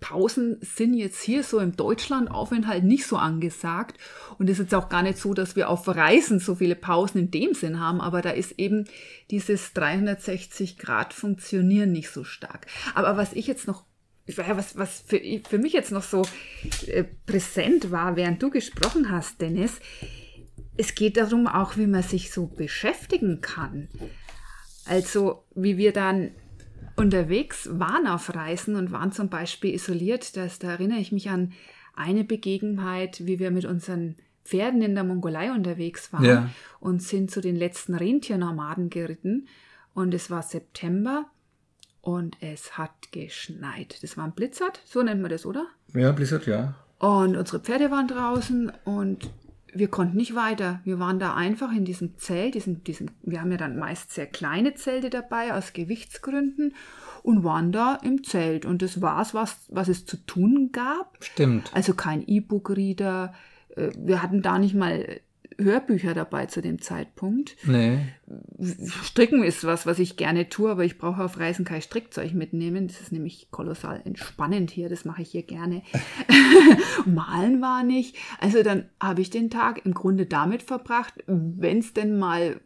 Pausen 0.00 0.58
sind 0.60 0.94
jetzt 0.94 1.22
hier 1.22 1.42
so 1.42 1.58
im 1.58 1.76
Deutschlandaufenthalt 1.76 2.84
nicht 2.84 3.06
so 3.06 3.16
angesagt. 3.16 3.98
Und 4.38 4.48
es 4.48 4.58
ist 4.58 4.66
jetzt 4.66 4.74
auch 4.74 4.88
gar 4.88 5.02
nicht 5.02 5.18
so, 5.18 5.34
dass 5.34 5.56
wir 5.56 5.68
auf 5.68 5.88
Reisen 5.88 6.38
so 6.38 6.54
viele 6.54 6.76
Pausen 6.76 7.18
in 7.18 7.30
dem 7.30 7.54
Sinn 7.54 7.80
haben, 7.80 8.00
aber 8.00 8.22
da 8.22 8.30
ist 8.30 8.58
eben 8.58 8.86
dieses 9.30 9.72
360 9.72 10.78
Grad 10.78 11.12
Funktionieren 11.12 11.92
nicht 11.92 12.10
so 12.10 12.24
stark. 12.24 12.66
Aber 12.94 13.16
was 13.16 13.32
ich 13.32 13.46
jetzt 13.46 13.66
noch 13.66 13.84
was, 14.26 14.78
was 14.78 15.00
für, 15.06 15.20
für 15.46 15.58
mich 15.58 15.74
jetzt 15.74 15.92
noch 15.92 16.02
so 16.02 16.22
äh, 16.86 17.04
präsent 17.26 17.90
war, 17.90 18.16
während 18.16 18.42
du 18.42 18.50
gesprochen 18.50 19.10
hast, 19.10 19.40
Dennis, 19.40 19.80
es 20.76 20.94
geht 20.94 21.16
darum 21.16 21.46
auch, 21.46 21.76
wie 21.76 21.86
man 21.86 22.02
sich 22.02 22.32
so 22.32 22.46
beschäftigen 22.46 23.40
kann. 23.40 23.88
Also, 24.86 25.44
wie 25.54 25.76
wir 25.76 25.92
dann 25.92 26.32
unterwegs 26.96 27.68
waren 27.72 28.06
auf 28.06 28.34
Reisen 28.34 28.76
und 28.76 28.92
waren 28.92 29.12
zum 29.12 29.28
Beispiel 29.28 29.74
isoliert. 29.74 30.36
Das, 30.36 30.58
da 30.58 30.70
erinnere 30.72 30.98
ich 30.98 31.12
mich 31.12 31.30
an 31.30 31.52
eine 31.94 32.24
Begebenheit, 32.24 33.26
wie 33.26 33.38
wir 33.38 33.50
mit 33.50 33.64
unseren 33.64 34.16
Pferden 34.44 34.82
in 34.82 34.94
der 34.94 35.04
Mongolei 35.04 35.52
unterwegs 35.52 36.12
waren 36.12 36.24
Ja. 36.24 36.50
und 36.80 37.02
sind 37.02 37.30
zu 37.30 37.40
den 37.40 37.56
letzten 37.56 37.94
Rentiernomaden 37.94 38.90
geritten. 38.90 39.48
Und 39.94 40.12
es 40.12 40.30
war 40.30 40.42
September 40.42 41.26
und 42.00 42.36
es 42.40 42.76
hat 42.76 43.12
geschneit. 43.12 44.02
Das 44.02 44.16
war 44.16 44.24
ein 44.24 44.32
Blizzard, 44.32 44.80
so 44.84 45.02
nennt 45.02 45.22
man 45.22 45.30
das, 45.30 45.46
oder? 45.46 45.66
Ja, 45.94 46.12
Blizzard, 46.12 46.46
ja. 46.46 46.74
Und 46.98 47.36
unsere 47.36 47.60
Pferde 47.60 47.90
waren 47.90 48.08
draußen 48.08 48.72
und 48.84 49.30
wir 49.74 49.88
konnten 49.88 50.16
nicht 50.16 50.34
weiter. 50.34 50.80
Wir 50.84 50.98
waren 50.98 51.18
da 51.18 51.34
einfach 51.34 51.72
in 51.72 51.84
diesem 51.84 52.16
Zelt, 52.16 52.54
diesem, 52.54 52.84
diesem, 52.84 53.08
wir 53.22 53.40
haben 53.40 53.50
ja 53.50 53.56
dann 53.56 53.78
meist 53.78 54.12
sehr 54.12 54.26
kleine 54.26 54.74
Zelte 54.74 55.10
dabei 55.10 55.52
aus 55.52 55.72
Gewichtsgründen 55.72 56.74
und 57.22 57.44
waren 57.44 57.72
da 57.72 57.96
im 58.02 58.22
Zelt. 58.22 58.64
Und 58.64 58.82
das 58.82 59.02
war's, 59.02 59.34
was, 59.34 59.66
was 59.68 59.88
es 59.88 60.06
zu 60.06 60.16
tun 60.18 60.70
gab. 60.72 61.16
Stimmt. 61.20 61.70
Also 61.74 61.94
kein 61.94 62.26
E-Book-Reader. 62.26 63.34
Äh, 63.76 63.90
Wir 63.96 64.22
hatten 64.22 64.42
da 64.42 64.58
nicht 64.58 64.74
mal 64.74 65.20
Hörbücher 65.58 66.14
dabei 66.14 66.46
zu 66.46 66.62
dem 66.62 66.80
Zeitpunkt. 66.80 67.56
Nee. 67.64 67.98
Stricken 69.02 69.42
ist 69.42 69.64
was, 69.64 69.86
was 69.86 69.98
ich 69.98 70.16
gerne 70.16 70.48
tue, 70.48 70.70
aber 70.70 70.84
ich 70.84 70.98
brauche 70.98 71.22
auf 71.22 71.38
Reisen 71.38 71.64
kein 71.64 71.82
Strickzeug 71.82 72.32
mitnehmen. 72.32 72.88
Das 72.88 73.00
ist 73.00 73.12
nämlich 73.12 73.48
kolossal 73.50 74.00
entspannend 74.04 74.70
hier. 74.70 74.88
Das 74.88 75.04
mache 75.04 75.22
ich 75.22 75.30
hier 75.30 75.42
gerne. 75.42 75.82
Malen 77.06 77.60
war 77.60 77.82
nicht. 77.82 78.16
Also 78.40 78.62
dann 78.62 78.88
habe 79.00 79.20
ich 79.20 79.30
den 79.30 79.50
Tag 79.50 79.84
im 79.84 79.94
Grunde 79.94 80.26
damit 80.26 80.62
verbracht, 80.62 81.14
wenn 81.26 81.78
es 81.78 81.92
denn 81.92 82.18
mal 82.18 82.60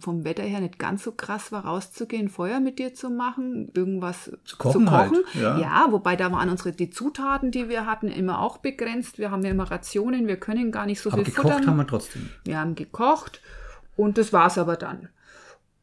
vom 0.00 0.24
Wetter 0.24 0.42
her 0.42 0.60
nicht 0.60 0.78
ganz 0.78 1.04
so 1.04 1.12
krass 1.12 1.52
war, 1.52 1.64
rauszugehen, 1.64 2.28
Feuer 2.28 2.60
mit 2.60 2.78
dir 2.78 2.94
zu 2.94 3.10
machen, 3.10 3.70
irgendwas 3.74 4.30
zu 4.44 4.56
kochen 4.56 4.86
kochen. 4.86 4.90
halt, 4.90 5.34
ja. 5.34 5.58
ja, 5.58 5.86
wobei 5.90 6.16
da 6.16 6.32
waren 6.32 6.48
unsere 6.48 6.72
die 6.72 6.90
Zutaten, 6.90 7.50
die 7.50 7.68
wir 7.68 7.86
hatten, 7.86 8.08
immer 8.08 8.40
auch 8.40 8.58
begrenzt. 8.58 9.18
Wir 9.18 9.30
haben 9.30 9.42
ja 9.44 9.50
immer 9.50 9.70
Rationen, 9.70 10.26
wir 10.26 10.36
können 10.38 10.72
gar 10.72 10.86
nicht 10.86 11.00
so 11.00 11.10
Aber 11.10 11.24
viel 11.24 11.32
gekocht 11.34 11.52
futtern. 11.52 11.66
haben 11.66 11.76
wir 11.76 11.86
trotzdem. 11.86 12.28
Wir 12.44 12.58
haben 12.60 12.74
gekocht 12.74 13.40
und 13.96 14.18
das 14.18 14.32
war's 14.32 14.58
aber 14.58 14.76
dann. 14.76 15.08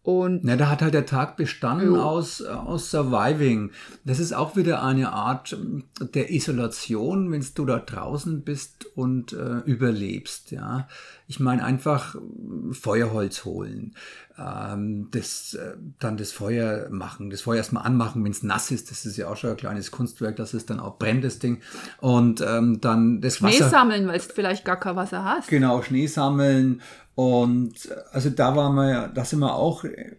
Und 0.04 0.42
Na, 0.44 0.56
da 0.56 0.70
hat 0.70 0.84
halt 0.84 0.94
der 0.94 1.08
Tag 1.08 1.36
bestanden 1.36 1.96
Jo. 1.96 2.00
aus, 2.00 2.40
aus 2.44 2.92
Surviving. 2.92 3.72
Das 4.04 4.20
ist 4.20 4.34
auch 4.34 4.56
wieder 4.56 4.84
eine 4.84 5.12
Art 5.12 5.54
ähm, 5.54 5.86
der 6.14 6.32
Isolation, 6.32 7.32
wenn 7.32 7.44
du 7.56 7.66
da 7.66 7.80
draußen 7.80 8.44
bist 8.44 8.86
und 8.96 9.34
äh, 9.34 9.62
überlebst. 9.66 10.52
Ja, 10.52 10.88
ich 11.28 11.40
meine 11.40 11.64
einfach 11.64 12.16
äh, 12.16 12.74
Feuerholz 12.74 13.46
holen, 13.46 13.96
ähm, 14.38 15.08
das, 15.12 15.54
äh, 15.54 15.76
dann 16.00 16.18
das 16.18 16.32
Feuer 16.32 16.88
machen, 16.90 17.30
das 17.30 17.42
Feuer 17.42 17.58
erstmal 17.58 17.86
anmachen, 17.86 18.24
wenn 18.24 18.32
es 18.32 18.44
nass 18.44 18.72
ist. 18.72 18.92
Das 18.92 19.06
ist 19.06 19.18
ja 19.18 19.28
auch 19.28 19.38
schon 19.38 19.52
ein 19.52 19.58
kleines 19.58 19.92
Kunstwerk, 19.92 20.36
dass 20.36 20.54
es 20.54 20.66
dann 20.66 20.80
auch 20.80 20.98
brennt, 20.98 21.24
das 21.24 21.40
Ding. 21.40 21.62
Und 22.00 22.42
ähm, 22.42 22.80
dann 22.82 23.22
das 23.22 23.38
Schnee 23.38 23.48
Wasser. 23.48 23.70
sammeln, 23.70 24.08
weil 24.08 24.20
du 24.20 24.26
vielleicht 24.26 24.66
gar 24.66 24.80
kein 24.80 24.96
Wasser 24.96 25.24
hast. 25.24 25.48
Genau, 25.48 25.82
Schnee 25.82 26.08
sammeln. 26.08 26.82
Und 27.16 27.86
äh, 27.86 27.96
also 28.12 28.30
da 28.30 28.56
waren 28.56 28.76
wir 28.76 28.90
ja, 28.90 29.08
da 29.08 29.26
sind 29.26 29.40
wir 29.40 29.56
auch, 29.56 29.84
äh, 29.84 30.12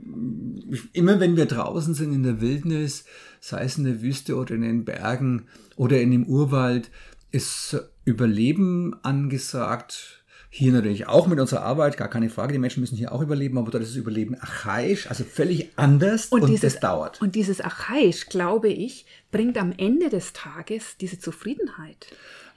immer 0.92 1.20
wenn 1.20 1.36
wir 1.36 1.46
draußen 1.46 1.94
sind 1.94 2.12
in 2.12 2.22
der 2.22 2.40
Wildnis, 2.40 3.04
sei 3.40 3.64
es 3.64 3.78
in 3.78 3.84
der 3.84 4.02
Wüste 4.02 4.36
oder 4.36 4.54
in 4.54 4.62
den 4.62 4.84
Bergen 4.84 5.46
oder 5.76 6.00
in 6.00 6.10
dem 6.10 6.26
Urwald, 6.26 6.90
ist 7.30 7.76
Überleben 8.04 8.96
angesagt. 9.02 10.15
Hier 10.58 10.72
natürlich 10.72 11.06
auch 11.06 11.26
mit 11.26 11.38
unserer 11.38 11.64
Arbeit, 11.64 11.98
gar 11.98 12.08
keine 12.08 12.30
Frage. 12.30 12.54
Die 12.54 12.58
Menschen 12.58 12.80
müssen 12.80 12.96
hier 12.96 13.12
auch 13.12 13.20
überleben, 13.20 13.58
aber 13.58 13.70
dort 13.70 13.82
ist 13.82 13.90
das 13.90 13.98
Überleben 13.98 14.36
archaisch, 14.36 15.06
also 15.06 15.22
völlig 15.22 15.68
anders 15.76 16.28
und, 16.28 16.62
das 16.64 16.80
dauert. 16.80 17.20
Und 17.20 17.34
dieses 17.34 17.60
Archaisch, 17.60 18.30
glaube 18.30 18.70
ich, 18.70 19.04
bringt 19.30 19.58
am 19.58 19.74
Ende 19.76 20.08
des 20.08 20.32
Tages 20.32 20.96
diese 20.98 21.18
Zufriedenheit. 21.18 22.06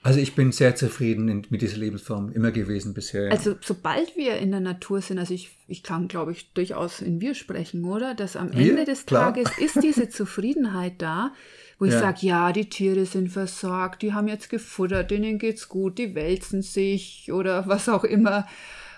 Also 0.02 0.18
ich 0.18 0.34
bin 0.34 0.50
sehr 0.50 0.74
zufrieden 0.76 1.46
mit 1.50 1.60
dieser 1.60 1.76
Lebensform 1.76 2.32
immer 2.32 2.50
gewesen 2.52 2.94
bisher. 2.94 3.24
ja. 3.26 3.30
Also 3.30 3.54
sobald 3.60 4.16
wir 4.16 4.38
in 4.38 4.50
der 4.50 4.60
Natur 4.60 5.02
sind, 5.02 5.18
also 5.18 5.34
ich, 5.34 5.50
ich 5.68 5.82
kann, 5.82 6.08
glaube 6.08 6.32
ich, 6.32 6.52
durchaus 6.54 7.02
in 7.02 7.20
wir 7.20 7.34
sprechen, 7.34 7.84
oder? 7.84 8.14
Dass 8.14 8.34
am 8.36 8.50
Wir? 8.52 8.70
Ende 8.70 8.84
des 8.86 9.04
Klar. 9.04 9.34
Tages 9.34 9.50
ist 9.58 9.82
diese 9.82 10.08
Zufriedenheit 10.10 10.94
da, 11.02 11.32
wo 11.78 11.84
ich 11.84 11.92
Ja. 11.92 12.00
sage, 12.00 12.18
ja, 12.22 12.52
die 12.52 12.68
Tiere 12.70 13.04
sind 13.04 13.28
versorgt, 13.28 14.00
die 14.00 14.14
haben 14.14 14.28
jetzt 14.28 14.48
gefuttert, 14.48 15.10
denen 15.10 15.38
geht's 15.38 15.68
gut, 15.68 15.98
die 15.98 16.14
wälzen 16.14 16.62
sich 16.62 17.30
oder 17.30 17.66
was 17.68 17.88
auch 17.90 18.04
immer. 18.04 18.46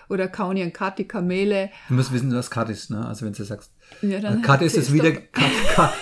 Oder 0.09 0.27
kauen 0.27 0.57
ihren 0.57 0.73
Kat, 0.73 0.99
die 0.99 1.07
Kamele. 1.07 1.69
Du 1.89 1.95
musst 1.95 2.13
wissen, 2.13 2.31
was 2.33 2.49
Kat 2.51 2.69
ist, 2.69 2.91
ne? 2.91 3.05
Also 3.07 3.25
wenn 3.25 3.33
du 3.33 3.43
sagst, 3.43 3.71
Ja, 4.01 4.19
dann 4.19 4.41
Karte 4.41 4.65
ist 4.65 4.75
erzähl's 4.77 4.87
das 4.87 4.93
wieder, 4.93 5.11
doch. 5.11 5.21
Ka- 5.31 5.49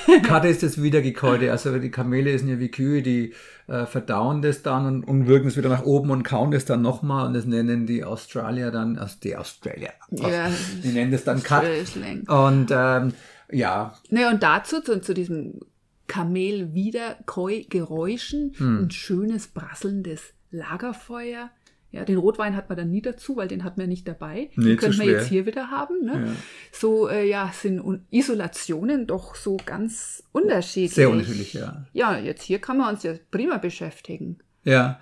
Ka- 0.05 0.19
Karte 0.27 0.47
ist 0.47 0.63
das 0.63 0.81
Wiedergekäute. 0.81 1.51
Also 1.51 1.77
die 1.79 1.91
Kamele 1.91 2.37
sind 2.39 2.47
ja 2.49 2.59
wie 2.59 2.69
Kühe, 2.71 3.01
die 3.01 3.33
äh, 3.67 3.85
verdauen 3.85 4.41
das 4.41 4.61
dann 4.63 4.85
und, 4.85 5.03
und 5.03 5.27
wirken 5.27 5.47
es 5.47 5.57
wieder 5.57 5.69
nach 5.69 5.83
oben 5.83 6.09
und 6.11 6.23
kauen 6.23 6.51
das 6.51 6.65
dann 6.65 6.81
nochmal 6.81 7.27
und 7.27 7.33
das 7.33 7.45
nennen 7.45 7.85
die 7.85 8.03
Australier 8.03 8.71
dann, 8.71 8.97
also 8.97 9.15
die 9.23 9.35
Australier, 9.37 9.91
Ja. 10.11 10.49
die 10.83 10.89
nennen 10.89 11.11
das 11.11 11.23
dann. 11.23 11.39
Slang. 11.39 12.23
Und 12.27 12.67
ähm, 12.71 13.13
ja, 13.51 13.93
Ne, 14.09 14.29
und 14.29 14.41
dazu, 14.43 14.81
zu, 14.81 14.99
zu 15.01 15.13
diesem 15.13 15.59
Kamel-Wiedergeräuschen, 16.07 18.53
Hm. 18.57 18.83
ein 18.85 18.91
schönes 18.91 19.47
prasselndes 19.47 20.33
Lagerfeuer. 20.51 21.49
Ja, 21.93 22.05
den 22.05 22.17
Rotwein 22.17 22.55
hat 22.55 22.69
man 22.69 22.77
dann 22.77 22.89
nie 22.89 23.01
dazu, 23.01 23.35
weil 23.35 23.49
den 23.49 23.65
hat 23.65 23.77
man 23.77 23.89
nicht 23.89 24.07
dabei. 24.07 24.49
Nee, 24.55 24.75
den 24.77 24.79
man 24.81 24.93
schwer. 24.93 25.05
jetzt 25.07 25.27
hier 25.27 25.45
wieder 25.45 25.69
haben. 25.71 26.05
Ne? 26.05 26.23
Ja. 26.25 26.31
So, 26.71 27.09
äh, 27.09 27.27
ja, 27.27 27.51
sind 27.53 27.81
Isolationen 28.09 29.07
doch 29.07 29.35
so 29.35 29.57
ganz 29.65 30.23
unterschiedlich. 30.31 30.93
sehr 30.93 31.09
unterschiedlich, 31.09 31.53
ja. 31.53 31.85
Ja, 31.91 32.17
jetzt 32.17 32.43
hier 32.43 32.59
kann 32.59 32.77
man 32.77 32.93
uns 32.93 33.03
ja 33.03 33.15
prima 33.29 33.57
beschäftigen. 33.57 34.37
Ja. 34.63 35.01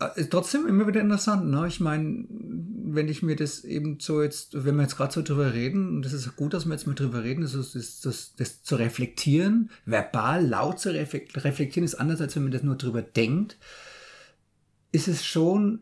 Äh, 0.00 0.20
Ist 0.20 0.32
trotzdem 0.32 0.66
immer 0.66 0.88
wieder 0.88 1.00
interessant, 1.00 1.48
ne? 1.48 1.64
Ich 1.68 1.78
meine, 1.78 2.24
wenn 2.28 3.08
ich 3.08 3.22
mir 3.22 3.36
das 3.36 3.62
eben 3.62 3.98
so 4.00 4.20
jetzt, 4.20 4.64
wenn 4.64 4.74
wir 4.74 4.82
jetzt 4.82 4.96
gerade 4.96 5.12
so 5.12 5.22
drüber 5.22 5.54
reden, 5.54 5.88
und 5.96 6.02
das 6.04 6.12
ist 6.12 6.34
gut, 6.34 6.54
dass 6.54 6.66
wir 6.66 6.72
jetzt 6.72 6.88
mal 6.88 6.94
drüber 6.94 7.22
reden, 7.22 7.42
das, 7.42 7.54
ist, 7.54 7.76
das, 7.76 8.00
das, 8.00 8.34
das 8.36 8.62
zu 8.64 8.74
reflektieren, 8.74 9.70
verbal, 9.84 10.44
laut 10.44 10.80
zu 10.80 10.90
reflek- 10.90 11.42
reflektieren, 11.44 11.84
ist 11.84 11.94
anders, 11.94 12.20
als 12.20 12.34
wenn 12.34 12.42
man 12.42 12.52
das 12.52 12.64
nur 12.64 12.76
drüber 12.76 13.02
denkt, 13.02 13.58
ist 14.92 15.08
es 15.08 15.24
schon, 15.24 15.80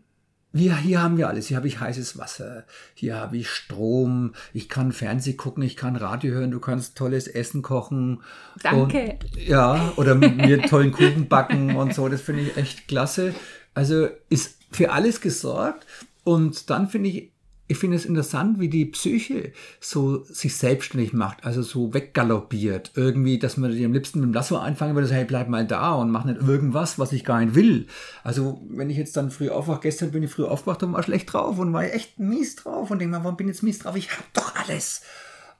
wir, 0.54 0.76
hier 0.76 1.02
haben 1.02 1.18
wir 1.18 1.28
alles. 1.28 1.48
Hier 1.48 1.56
habe 1.56 1.66
ich 1.66 1.80
heißes 1.80 2.16
Wasser, 2.16 2.64
hier 2.94 3.16
habe 3.16 3.36
ich 3.36 3.50
Strom, 3.50 4.34
ich 4.52 4.68
kann 4.68 4.92
Fernseh 4.92 5.34
gucken, 5.34 5.64
ich 5.64 5.76
kann 5.76 5.96
Radio 5.96 6.32
hören, 6.32 6.52
du 6.52 6.60
kannst 6.60 6.96
tolles 6.96 7.26
Essen 7.26 7.60
kochen. 7.60 8.22
Danke. 8.62 9.18
Und, 9.20 9.46
ja, 9.46 9.92
oder 9.96 10.14
mit 10.14 10.36
mir 10.36 10.62
tollen 10.62 10.92
Kuchen 10.92 11.28
backen 11.28 11.74
und 11.74 11.92
so, 11.92 12.08
das 12.08 12.22
finde 12.22 12.42
ich 12.42 12.56
echt 12.56 12.86
klasse. 12.86 13.34
Also 13.74 14.08
ist 14.30 14.58
für 14.70 14.92
alles 14.92 15.20
gesorgt 15.20 15.86
und 16.22 16.70
dann 16.70 16.88
finde 16.88 17.10
ich, 17.10 17.33
ich 17.66 17.78
finde 17.78 17.96
es 17.96 18.04
interessant, 18.04 18.60
wie 18.60 18.68
die 18.68 18.84
Psyche 18.84 19.52
so 19.80 20.22
sich 20.24 20.56
selbstständig 20.56 21.14
macht, 21.14 21.44
also 21.44 21.62
so 21.62 21.94
weggaloppiert. 21.94 22.92
Irgendwie, 22.94 23.38
dass 23.38 23.56
man 23.56 23.70
am 23.70 23.92
liebsten 23.92 24.20
mit 24.20 24.28
dem 24.28 24.34
Lasso 24.34 24.58
einfangen 24.58 24.94
würde, 24.94 25.08
so, 25.08 25.14
hey, 25.14 25.24
bleib 25.24 25.48
mal 25.48 25.66
da 25.66 25.94
und 25.94 26.10
mach 26.10 26.26
nicht 26.26 26.42
irgendwas, 26.42 26.98
was 26.98 27.12
ich 27.12 27.24
gar 27.24 27.40
nicht 27.40 27.54
will. 27.54 27.86
Also, 28.22 28.60
wenn 28.68 28.90
ich 28.90 28.98
jetzt 28.98 29.16
dann 29.16 29.30
früh 29.30 29.48
aufwache, 29.48 29.80
gestern 29.82 30.10
bin 30.10 30.22
ich 30.22 30.30
früh 30.30 30.44
aufgewacht 30.44 30.82
und 30.82 30.92
war 30.92 31.02
schlecht 31.02 31.32
drauf 31.32 31.58
und 31.58 31.72
war 31.72 31.84
echt 31.84 32.18
mies 32.18 32.56
drauf 32.56 32.90
und 32.90 32.98
denke 32.98 33.16
mal, 33.16 33.24
warum 33.24 33.36
bin 33.36 33.48
ich 33.48 33.54
jetzt 33.54 33.62
mies 33.62 33.78
drauf? 33.78 33.96
Ich 33.96 34.10
hab 34.10 34.32
doch 34.34 34.54
alles. 34.56 35.00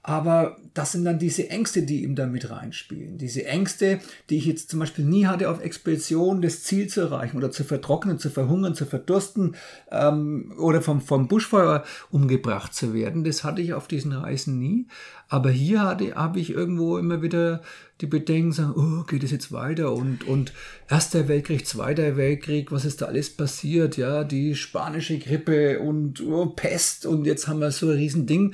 Aber 0.07 0.57
das 0.75 0.91
sind 0.91 1.03
dann 1.03 1.17
diese 1.17 1.49
Ängste, 1.49 1.81
die 1.81 2.03
ihm 2.03 2.13
da 2.13 2.27
mit 2.27 2.51
reinspielen. 2.51 3.17
Diese 3.17 3.43
Ängste, 3.45 3.99
die 4.29 4.37
ich 4.37 4.45
jetzt 4.45 4.69
zum 4.69 4.79
Beispiel 4.79 5.03
nie 5.03 5.25
hatte 5.25 5.49
auf 5.49 5.63
Expeditionen, 5.63 6.43
das 6.43 6.61
Ziel 6.61 6.85
zu 6.85 7.01
erreichen 7.01 7.37
oder 7.37 7.49
zu 7.49 7.63
vertrocknen, 7.63 8.19
zu 8.19 8.29
verhungern, 8.29 8.75
zu 8.75 8.85
verdursten 8.85 9.55
ähm, 9.89 10.53
oder 10.59 10.83
vom, 10.83 11.01
vom 11.01 11.27
Buschfeuer 11.27 11.83
umgebracht 12.11 12.75
zu 12.75 12.93
werden. 12.93 13.23
Das 13.23 13.43
hatte 13.43 13.63
ich 13.63 13.73
auf 13.73 13.87
diesen 13.87 14.11
Reisen 14.11 14.59
nie. 14.59 14.85
Aber 15.27 15.49
hier 15.49 15.81
habe 15.81 16.39
ich 16.39 16.51
irgendwo 16.51 16.99
immer 16.99 17.23
wieder 17.23 17.63
die 17.99 18.05
Bedenken, 18.05 18.51
sagen, 18.51 18.73
oh, 18.75 19.05
geht 19.05 19.23
es 19.23 19.31
jetzt 19.31 19.51
weiter? 19.51 19.91
Und, 19.91 20.27
und 20.27 20.53
Erster 20.87 21.27
Weltkrieg, 21.27 21.65
Zweiter 21.65 22.15
Weltkrieg, 22.15 22.71
was 22.71 22.85
ist 22.85 23.01
da 23.01 23.07
alles 23.07 23.31
passiert? 23.31 23.97
Ja, 23.97 24.23
die 24.23 24.53
spanische 24.53 25.17
Grippe 25.17 25.79
und 25.79 26.21
oh, 26.21 26.45
Pest 26.45 27.07
und 27.07 27.25
jetzt 27.25 27.47
haben 27.47 27.59
wir 27.59 27.71
so 27.71 27.87
ein 27.87 27.93
Riesending 27.93 28.53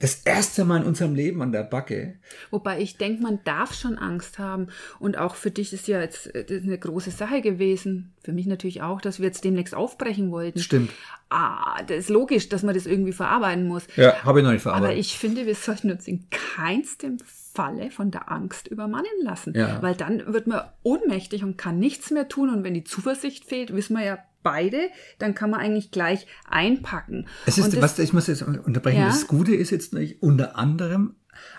das 0.00 0.22
erste 0.24 0.64
Mal 0.64 0.80
in 0.80 0.86
unserem 0.86 1.14
Leben 1.14 1.42
an 1.42 1.52
der 1.52 1.62
Backe. 1.62 2.14
Wobei 2.50 2.80
ich 2.80 2.96
denke, 2.96 3.22
man 3.22 3.38
darf 3.44 3.74
schon 3.74 3.98
Angst 3.98 4.38
haben. 4.38 4.68
Und 4.98 5.18
auch 5.18 5.34
für 5.34 5.50
dich 5.50 5.74
ist 5.74 5.88
ja 5.88 6.00
jetzt 6.00 6.34
äh, 6.34 6.46
eine 6.64 6.78
große 6.78 7.10
Sache 7.10 7.42
gewesen. 7.42 8.14
Für 8.24 8.32
mich 8.32 8.46
natürlich 8.46 8.80
auch, 8.80 9.02
dass 9.02 9.18
wir 9.18 9.26
jetzt 9.26 9.44
demnächst 9.44 9.74
aufbrechen 9.74 10.30
wollten. 10.30 10.58
Stimmt. 10.58 10.90
Ah, 11.28 11.82
das 11.82 11.98
ist 11.98 12.08
logisch, 12.08 12.48
dass 12.48 12.62
man 12.62 12.74
das 12.74 12.86
irgendwie 12.86 13.12
verarbeiten 13.12 13.68
muss. 13.68 13.86
Ja, 13.96 14.24
habe 14.24 14.40
ich 14.40 14.44
noch 14.44 14.52
nicht 14.52 14.62
verarbeitet. 14.62 14.90
Aber 14.90 14.98
ich 14.98 15.18
finde, 15.18 15.44
wir 15.44 15.54
sollten 15.54 15.90
uns 15.90 16.08
in 16.08 16.24
keinstem 16.30 17.18
Falle 17.52 17.90
von 17.90 18.10
der 18.10 18.32
Angst 18.32 18.68
übermannen 18.68 19.12
lassen. 19.22 19.52
Ja. 19.54 19.82
Weil 19.82 19.96
dann 19.96 20.32
wird 20.32 20.46
man 20.46 20.62
ohnmächtig 20.82 21.44
und 21.44 21.58
kann 21.58 21.78
nichts 21.78 22.10
mehr 22.10 22.26
tun. 22.26 22.48
Und 22.48 22.64
wenn 22.64 22.72
die 22.72 22.84
Zuversicht 22.84 23.44
fehlt, 23.44 23.74
wissen 23.74 23.96
wir 23.98 24.04
ja 24.04 24.18
beide, 24.42 24.88
dann 25.18 25.34
kann 25.34 25.50
man 25.50 25.60
eigentlich 25.60 25.90
gleich 25.90 26.26
einpacken. 26.48 27.26
Es 27.46 27.58
ist, 27.58 27.74
Und 27.74 27.80
was, 27.82 27.98
ich 27.98 28.12
muss 28.12 28.26
jetzt 28.26 28.42
unterbrechen, 28.42 29.00
Ja. 29.00 29.06
das 29.06 29.26
Gute 29.26 29.54
ist 29.54 29.70
jetzt 29.70 29.92
nicht 29.94 30.22
unter 30.22 30.56
anderem, 30.56 31.14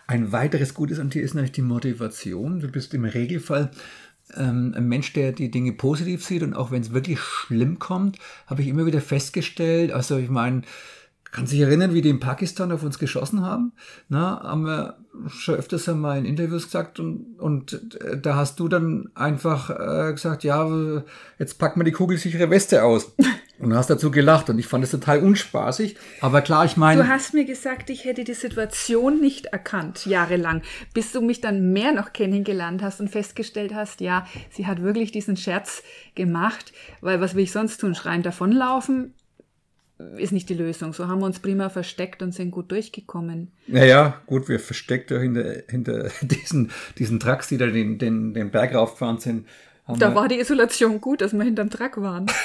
ein 0.07 0.31
weiteres 0.31 0.73
Gutes 0.73 0.99
an 0.99 1.09
dir 1.09 1.23
ist 1.23 1.33
natürlich 1.33 1.53
die 1.53 1.61
Motivation. 1.61 2.59
Du 2.59 2.67
bist 2.67 2.93
im 2.93 3.05
Regelfall 3.05 3.71
ähm, 4.35 4.73
ein 4.75 4.87
Mensch, 4.87 5.13
der 5.13 5.31
die 5.31 5.51
Dinge 5.51 5.73
positiv 5.73 6.23
sieht 6.25 6.43
und 6.43 6.53
auch 6.53 6.71
wenn 6.71 6.81
es 6.81 6.93
wirklich 6.93 7.19
schlimm 7.19 7.79
kommt, 7.79 8.17
habe 8.47 8.61
ich 8.61 8.67
immer 8.67 8.85
wieder 8.85 9.01
festgestellt, 9.01 9.91
also 9.91 10.17
ich 10.17 10.29
meine, 10.29 10.61
kann 11.31 11.47
sich 11.47 11.61
erinnern, 11.61 11.93
wie 11.93 12.01
die 12.01 12.09
in 12.09 12.19
Pakistan 12.19 12.71
auf 12.71 12.83
uns 12.83 12.99
geschossen 12.99 13.41
haben? 13.41 13.71
Na, 14.09 14.41
haben 14.43 14.65
wir 14.65 14.97
schon 15.29 15.55
öfters 15.55 15.87
einmal 15.87 16.17
in 16.17 16.25
Interviews 16.25 16.65
gesagt 16.65 16.99
und, 16.99 17.39
und 17.39 17.95
äh, 18.01 18.19
da 18.19 18.35
hast 18.35 18.59
du 18.59 18.67
dann 18.67 19.09
einfach 19.15 19.69
äh, 19.69 20.11
gesagt, 20.11 20.43
ja, 20.43 20.67
jetzt 21.39 21.57
packen 21.57 21.79
wir 21.79 21.85
die 21.85 21.91
kugelsichere 21.91 22.49
Weste 22.49 22.83
aus. 22.83 23.13
Und 23.59 23.75
hast 23.75 23.91
dazu 23.91 24.09
gelacht 24.09 24.49
und 24.49 24.57
ich 24.57 24.65
fand 24.65 24.83
es 24.83 24.89
total 24.89 25.19
unspaßig. 25.19 25.95
Aber 26.19 26.41
klar, 26.41 26.65
ich 26.65 26.77
meine. 26.77 27.03
Du 27.03 27.07
hast 27.07 27.35
mir 27.35 27.45
gesagt, 27.45 27.91
ich 27.91 28.05
hätte 28.05 28.23
die 28.23 28.33
Situation 28.33 29.21
nicht 29.21 29.45
erkannt, 29.45 30.07
jahrelang, 30.07 30.63
bis 30.95 31.11
du 31.11 31.21
mich 31.21 31.41
dann 31.41 31.71
mehr 31.71 31.91
noch 31.91 32.11
kennengelernt 32.11 32.81
hast 32.81 32.99
und 32.99 33.11
festgestellt 33.11 33.75
hast, 33.75 34.01
ja, 34.01 34.25
sie 34.49 34.65
hat 34.65 34.81
wirklich 34.81 35.11
diesen 35.11 35.37
Scherz 35.37 35.83
gemacht, 36.15 36.73
weil 37.01 37.21
was 37.21 37.35
will 37.35 37.43
ich 37.43 37.51
sonst 37.51 37.77
tun? 37.77 37.93
Schreien 37.93 38.23
davonlaufen 38.23 39.13
ist 40.17 40.31
nicht 40.31 40.49
die 40.49 40.53
Lösung. 40.53 40.93
So 40.93 41.07
haben 41.07 41.19
wir 41.19 41.25
uns 41.25 41.39
prima 41.39 41.69
versteckt 41.69 42.21
und 42.21 42.33
sind 42.33 42.51
gut 42.51 42.71
durchgekommen. 42.71 43.51
Naja, 43.67 44.21
gut, 44.25 44.49
wir 44.49 44.59
versteckt 44.59 45.11
ja 45.11 45.19
hinter, 45.19 45.63
hinter 45.69 46.09
diesen, 46.21 46.71
diesen 46.97 47.19
Trucks, 47.19 47.47
die 47.47 47.57
da 47.57 47.67
den, 47.67 47.97
den, 47.97 48.33
den 48.33 48.51
Berg 48.51 48.75
raufgefahren 48.75 49.19
sind. 49.19 49.47
Da 49.87 50.15
war 50.15 50.27
die 50.27 50.39
Isolation 50.39 51.01
gut, 51.01 51.21
dass 51.21 51.33
wir 51.33 51.43
hinterm 51.43 51.69
Truck 51.69 52.01
waren. 52.01 52.27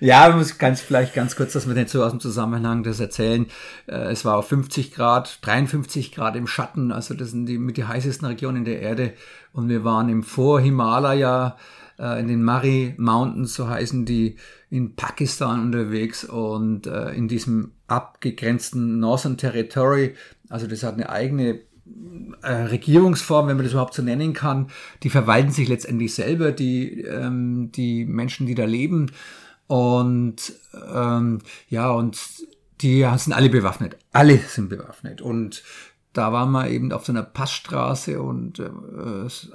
Ja, 0.00 0.28
man 0.28 0.38
muss 0.38 0.58
ganz, 0.58 0.80
vielleicht 0.80 1.14
ganz 1.14 1.34
kurz, 1.36 1.52
dass 1.52 1.66
wir 1.66 1.74
nicht 1.74 1.88
so 1.88 2.04
aus 2.04 2.10
dem 2.10 2.20
Zusammenhang 2.20 2.82
das 2.82 3.00
erzählen. 3.00 3.46
Äh, 3.86 4.12
Es 4.12 4.24
war 4.24 4.36
auf 4.36 4.48
50 4.48 4.92
Grad, 4.92 5.38
53 5.42 6.12
Grad 6.12 6.36
im 6.36 6.46
Schatten, 6.46 6.92
also 6.92 7.14
das 7.14 7.30
sind 7.30 7.46
die 7.46 7.58
mit 7.58 7.76
die 7.76 7.84
heißesten 7.84 8.28
Regionen 8.28 8.64
der 8.64 8.80
Erde. 8.80 9.14
Und 9.52 9.68
wir 9.68 9.84
waren 9.84 10.08
im 10.08 10.22
Vorhimalaya, 10.22 11.56
äh, 11.98 12.20
in 12.20 12.28
den 12.28 12.42
Mari 12.42 12.94
Mountains, 12.96 13.54
so 13.54 13.68
heißen 13.68 14.04
die, 14.04 14.36
in 14.70 14.94
Pakistan 14.96 15.60
unterwegs 15.60 16.24
und 16.24 16.86
äh, 16.86 17.12
in 17.12 17.28
diesem 17.28 17.72
abgegrenzten 17.86 19.00
Northern 19.00 19.36
Territory. 19.36 20.14
Also 20.48 20.66
das 20.66 20.82
hat 20.82 20.94
eine 20.94 21.08
eigene 21.08 21.60
äh, 22.42 22.52
Regierungsform, 22.52 23.48
wenn 23.48 23.56
man 23.56 23.64
das 23.64 23.72
überhaupt 23.72 23.94
so 23.94 24.02
nennen 24.02 24.32
kann, 24.32 24.68
die 25.02 25.10
verwalten 25.10 25.50
sich 25.50 25.68
letztendlich 25.68 26.14
selber, 26.14 26.52
die, 26.52 27.02
ähm, 27.02 27.72
die 27.72 28.04
Menschen, 28.04 28.46
die 28.46 28.54
da 28.54 28.64
leben. 28.64 29.10
Und 29.66 30.52
ähm, 30.94 31.40
ja, 31.68 31.90
und 31.90 32.18
die 32.80 33.06
sind 33.16 33.32
alle 33.32 33.50
bewaffnet. 33.50 33.96
Alle 34.12 34.38
sind 34.38 34.68
bewaffnet. 34.68 35.20
Und 35.20 35.62
da 36.18 36.32
waren 36.32 36.50
wir 36.50 36.68
eben 36.68 36.90
auf 36.90 37.06
so 37.06 37.12
einer 37.12 37.22
Passstraße 37.22 38.20
und 38.20 38.58
äh, 38.58 38.68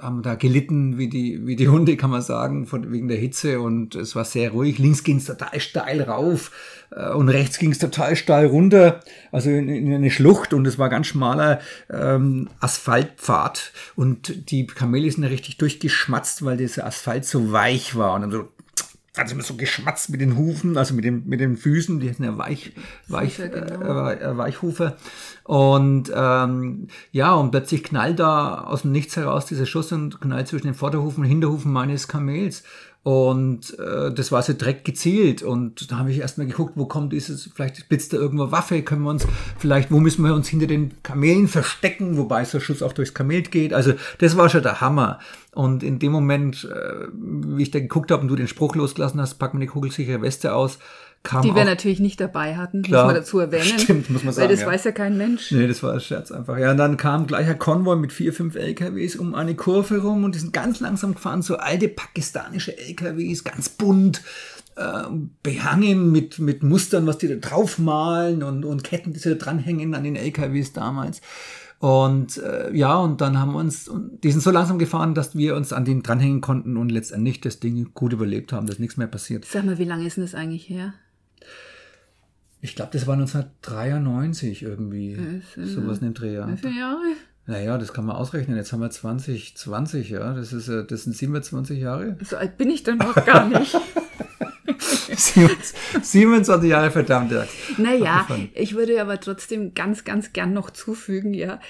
haben 0.00 0.22
da 0.22 0.34
gelitten 0.34 0.96
wie 0.96 1.08
die, 1.08 1.46
wie 1.46 1.56
die 1.56 1.68
Hunde, 1.68 1.98
kann 1.98 2.08
man 2.08 2.22
sagen, 2.22 2.66
von, 2.66 2.90
wegen 2.90 3.06
der 3.06 3.18
Hitze. 3.18 3.60
Und 3.60 3.94
es 3.94 4.16
war 4.16 4.24
sehr 4.24 4.52
ruhig. 4.52 4.78
Links 4.78 5.04
ging 5.04 5.18
es 5.18 5.26
total 5.26 5.60
steil 5.60 6.00
rauf 6.00 6.52
äh, 6.90 7.10
und 7.10 7.28
rechts 7.28 7.58
ging 7.58 7.70
es 7.70 7.78
total 7.78 8.16
steil 8.16 8.46
runter, 8.46 9.00
also 9.30 9.50
in, 9.50 9.68
in 9.68 9.92
eine 9.92 10.10
Schlucht. 10.10 10.54
Und 10.54 10.66
es 10.66 10.78
war 10.78 10.88
ganz 10.88 11.08
schmaler 11.08 11.60
ähm, 11.92 12.48
Asphaltpfad. 12.60 13.72
Und 13.94 14.50
die 14.50 14.66
Kamele 14.66 15.10
sind 15.10 15.24
richtig 15.24 15.58
durchgeschmatzt, 15.58 16.46
weil 16.46 16.56
dieser 16.56 16.86
Asphalt 16.86 17.26
so 17.26 17.52
weich 17.52 17.94
war. 17.94 18.14
Und 18.14 18.22
dann 18.22 18.30
so 18.30 18.48
hat 19.16 19.30
immer 19.30 19.42
so 19.42 19.54
geschmatzt 19.54 20.10
mit 20.10 20.20
den 20.20 20.36
Hufen, 20.36 20.76
also 20.76 20.94
mit, 20.94 21.04
dem, 21.04 21.22
mit 21.26 21.38
den 21.38 21.56
Füßen, 21.56 22.00
die 22.00 22.10
hatten 22.10 22.24
ja 22.24 22.36
Weich, 22.36 22.72
Weich, 23.06 23.38
Hufe, 23.38 23.48
genau. 23.48 24.08
äh, 24.08 24.14
äh, 24.14 24.36
Weichhufe. 24.36 24.96
Und 25.44 26.10
ähm, 26.14 26.88
ja, 27.12 27.34
und 27.34 27.50
plötzlich 27.52 27.84
knallt 27.84 28.18
da 28.18 28.62
aus 28.62 28.82
dem 28.82 28.92
Nichts 28.92 29.16
heraus 29.16 29.46
dieser 29.46 29.66
Schuss 29.66 29.92
und 29.92 30.20
knallt 30.20 30.48
zwischen 30.48 30.66
den 30.66 30.74
Vorderhufen 30.74 31.22
und 31.22 31.28
Hinterhufen 31.28 31.72
meines 31.72 32.08
Kamels. 32.08 32.64
Und 33.04 33.78
äh, 33.78 34.14
das 34.14 34.32
war 34.32 34.42
so 34.42 34.54
direkt 34.54 34.86
gezielt. 34.86 35.42
Und 35.42 35.92
da 35.92 35.98
habe 35.98 36.10
ich 36.10 36.20
erstmal 36.20 36.46
geguckt, 36.46 36.72
wo 36.74 36.86
kommt 36.86 37.12
dieses, 37.12 37.50
vielleicht 37.54 37.86
blitzt 37.90 38.14
da 38.14 38.16
irgendwo 38.16 38.50
Waffe, 38.50 38.80
können 38.80 39.02
wir 39.02 39.10
uns, 39.10 39.26
vielleicht, 39.58 39.92
wo 39.92 40.00
müssen 40.00 40.24
wir 40.24 40.34
uns 40.34 40.48
hinter 40.48 40.66
den 40.66 41.02
Kamelen 41.02 41.46
verstecken, 41.46 42.16
wobei 42.16 42.46
so 42.46 42.60
Schuss 42.60 42.82
auch 42.82 42.94
durchs 42.94 43.12
Kamel 43.12 43.42
geht. 43.42 43.74
Also 43.74 43.92
das 44.18 44.38
war 44.38 44.48
schon 44.48 44.62
der 44.62 44.80
Hammer. 44.80 45.18
Und 45.52 45.82
in 45.82 45.98
dem 45.98 46.12
Moment, 46.12 46.64
äh, 46.64 47.06
wie 47.12 47.62
ich 47.62 47.70
da 47.70 47.78
geguckt 47.78 48.10
habe 48.10 48.22
und 48.22 48.28
du 48.28 48.36
den 48.36 48.48
Spruch 48.48 48.74
losgelassen 48.74 49.20
hast, 49.20 49.34
pack 49.34 49.52
mir 49.52 49.60
eine 49.60 49.68
kugelsichere 49.68 50.22
Weste 50.22 50.54
aus, 50.54 50.78
kam 51.24 51.42
Die 51.42 51.54
wir 51.54 51.62
auch 51.62 51.66
natürlich 51.66 52.00
nicht 52.00 52.20
dabei 52.20 52.56
hatten, 52.56 52.82
Klar. 52.82 53.04
muss 53.04 53.12
man 53.12 53.22
dazu 53.22 53.38
erwähnen. 53.38 53.78
Stimmt, 53.78 54.10
muss 54.10 54.24
man 54.24 54.34
sagen, 54.34 54.44
Weil 54.48 54.54
das 54.54 54.60
ja. 54.60 54.66
weiß 54.66 54.84
ja 54.84 54.92
kein 54.92 55.16
Mensch. 55.16 55.50
Nee, 55.50 55.66
das 55.66 55.82
war 55.82 55.94
ein 55.94 56.00
Scherz 56.00 56.30
einfach. 56.30 56.58
Ja, 56.58 56.70
und 56.70 56.76
dann 56.76 56.98
kam 56.98 57.26
gleich 57.26 57.48
ein 57.48 57.58
Konvoi 57.58 57.96
mit 57.96 58.12
vier, 58.12 58.34
fünf 58.34 58.54
LKWs 58.54 59.16
um 59.16 59.34
eine 59.34 59.54
Kurve 59.54 60.02
rum 60.02 60.22
und 60.22 60.34
die 60.34 60.38
sind 60.38 60.52
ganz 60.52 60.80
langsam 60.80 61.14
gefahren, 61.14 61.40
so 61.40 61.56
alte 61.56 61.88
pakistanische 61.88 62.76
LKWs, 62.76 63.42
ganz 63.42 63.70
bunt, 63.70 64.22
äh, 64.76 65.04
behangen 65.42 66.12
mit, 66.12 66.38
mit 66.38 66.62
Mustern, 66.62 67.06
was 67.06 67.16
die 67.16 67.28
da 67.28 67.36
draufmalen 67.36 68.42
und, 68.42 68.66
und 68.66 68.84
Ketten, 68.84 69.14
die 69.14 69.18
sie 69.18 69.30
da 69.30 69.36
dranhängen 69.36 69.94
an 69.94 70.04
den 70.04 70.16
LKWs 70.16 70.74
damals. 70.74 71.22
Und 71.78 72.38
äh, 72.38 72.74
ja, 72.74 72.96
und 72.96 73.20
dann 73.22 73.38
haben 73.38 73.52
wir 73.52 73.58
uns, 73.58 73.90
die 74.22 74.30
sind 74.30 74.42
so 74.42 74.50
langsam 74.50 74.78
gefahren, 74.78 75.14
dass 75.14 75.36
wir 75.36 75.56
uns 75.56 75.72
an 75.72 75.84
denen 75.84 76.02
dranhängen 76.02 76.40
konnten 76.40 76.76
und 76.76 76.90
letztendlich 76.90 77.40
das 77.40 77.60
Ding 77.60 77.92
gut 77.94 78.12
überlebt 78.12 78.52
haben, 78.52 78.66
dass 78.66 78.78
nichts 78.78 78.96
mehr 78.96 79.06
passiert. 79.06 79.44
Sag 79.44 79.64
mal, 79.64 79.78
wie 79.78 79.84
lange 79.84 80.06
ist 80.06 80.16
denn 80.16 80.24
das 80.24 80.34
eigentlich 80.34 80.68
her? 80.68 80.94
Ich 82.60 82.76
glaube, 82.76 82.92
das 82.92 83.06
war 83.06 83.14
1993 83.14 84.62
irgendwie. 84.62 85.42
Sowas 85.56 85.98
in 85.98 86.04
dem 86.04 86.14
Dreh, 86.14 86.34
ja. 86.34 86.48
Wie 86.48 86.56
viele 86.56 86.78
Jahre? 86.78 87.02
Naja, 87.46 87.76
das 87.76 87.92
kann 87.92 88.06
man 88.06 88.16
ausrechnen. 88.16 88.56
Jetzt 88.56 88.72
haben 88.72 88.80
wir 88.80 88.90
2020, 88.90 90.10
ja. 90.10 90.32
Das 90.32 90.52
ist, 90.52 90.68
äh, 90.68 90.86
das 90.86 91.04
sind 91.04 91.14
27 91.14 91.78
Jahre. 91.78 92.16
So 92.22 92.36
alt 92.36 92.56
bin 92.56 92.70
ich 92.70 92.82
dann 92.82 92.98
noch 92.98 93.14
gar 93.26 93.48
nicht. 93.48 93.76
27 96.02 96.70
Jahre, 96.70 96.90
verdammt, 96.90 97.32
ja. 97.32 97.46
Naja, 97.76 98.26
ich 98.54 98.74
würde 98.74 99.00
aber 99.00 99.20
trotzdem 99.20 99.74
ganz, 99.74 100.04
ganz 100.04 100.32
gern 100.32 100.52
noch 100.52 100.70
zufügen, 100.70 101.34
ja, 101.34 101.60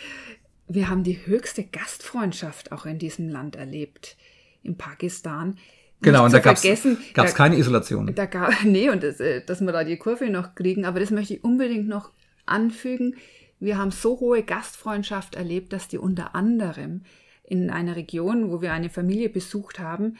wir 0.68 0.88
haben 0.88 1.02
die 1.02 1.26
höchste 1.26 1.64
Gastfreundschaft 1.64 2.72
auch 2.72 2.86
in 2.86 2.98
diesem 2.98 3.28
Land 3.28 3.56
erlebt, 3.56 4.16
in 4.62 4.76
Pakistan. 4.76 5.58
Genau, 6.04 6.24
und 6.24 6.32
da 6.32 6.38
gab 6.38 6.56
es 6.56 7.34
keine 7.34 7.56
Isolation. 7.56 8.14
Da 8.14 8.26
gab, 8.26 8.52
nee, 8.64 8.90
und 8.90 9.02
das, 9.02 9.20
äh, 9.20 9.44
dass 9.44 9.60
wir 9.60 9.72
da 9.72 9.84
die 9.84 9.96
Kurve 9.96 10.30
noch 10.30 10.54
kriegen, 10.54 10.84
aber 10.84 11.00
das 11.00 11.10
möchte 11.10 11.34
ich 11.34 11.44
unbedingt 11.44 11.88
noch 11.88 12.10
anfügen. 12.46 13.16
Wir 13.60 13.78
haben 13.78 13.90
so 13.90 14.20
hohe 14.20 14.42
Gastfreundschaft 14.42 15.34
erlebt, 15.34 15.72
dass 15.72 15.88
die 15.88 15.98
unter 15.98 16.34
anderem 16.34 17.02
in 17.42 17.70
einer 17.70 17.96
Region, 17.96 18.50
wo 18.50 18.62
wir 18.62 18.72
eine 18.72 18.90
Familie 18.90 19.28
besucht 19.28 19.78
haben, 19.78 20.16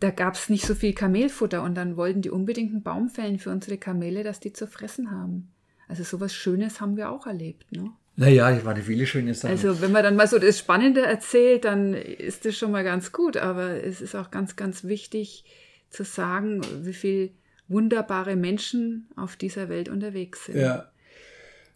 da 0.00 0.10
gab 0.10 0.34
es 0.34 0.48
nicht 0.48 0.66
so 0.66 0.74
viel 0.74 0.92
Kamelfutter 0.92 1.62
und 1.62 1.74
dann 1.74 1.96
wollten 1.96 2.22
die 2.22 2.30
unbedingt 2.30 2.72
einen 2.72 2.82
Baum 2.82 3.08
fällen 3.08 3.38
für 3.38 3.50
unsere 3.50 3.78
Kamele, 3.78 4.22
dass 4.22 4.40
die 4.40 4.52
zu 4.52 4.66
fressen 4.66 5.10
haben. 5.10 5.52
Also 5.88 6.02
sowas 6.02 6.34
Schönes 6.34 6.80
haben 6.80 6.96
wir 6.96 7.10
auch 7.10 7.26
erlebt. 7.26 7.70
Ne? 7.72 7.90
Naja, 8.16 8.50
es 8.50 8.64
waren 8.64 8.80
viele 8.82 9.06
schöne 9.06 9.34
Sachen. 9.34 9.52
Also 9.52 9.80
wenn 9.82 9.92
man 9.92 10.02
dann 10.02 10.16
mal 10.16 10.26
so 10.26 10.38
das 10.38 10.58
Spannende 10.58 11.02
erzählt, 11.02 11.64
dann 11.64 11.92
ist 11.92 12.46
das 12.46 12.56
schon 12.56 12.70
mal 12.70 12.82
ganz 12.82 13.12
gut. 13.12 13.36
Aber 13.36 13.84
es 13.84 14.00
ist 14.00 14.14
auch 14.14 14.30
ganz, 14.30 14.56
ganz 14.56 14.84
wichtig 14.84 15.44
zu 15.90 16.02
sagen, 16.02 16.62
wie 16.82 16.94
viel 16.94 17.30
wunderbare 17.68 18.36
Menschen 18.36 19.08
auf 19.16 19.36
dieser 19.36 19.68
Welt 19.68 19.88
unterwegs 19.88 20.46
sind. 20.46 20.58
ja. 20.58 20.90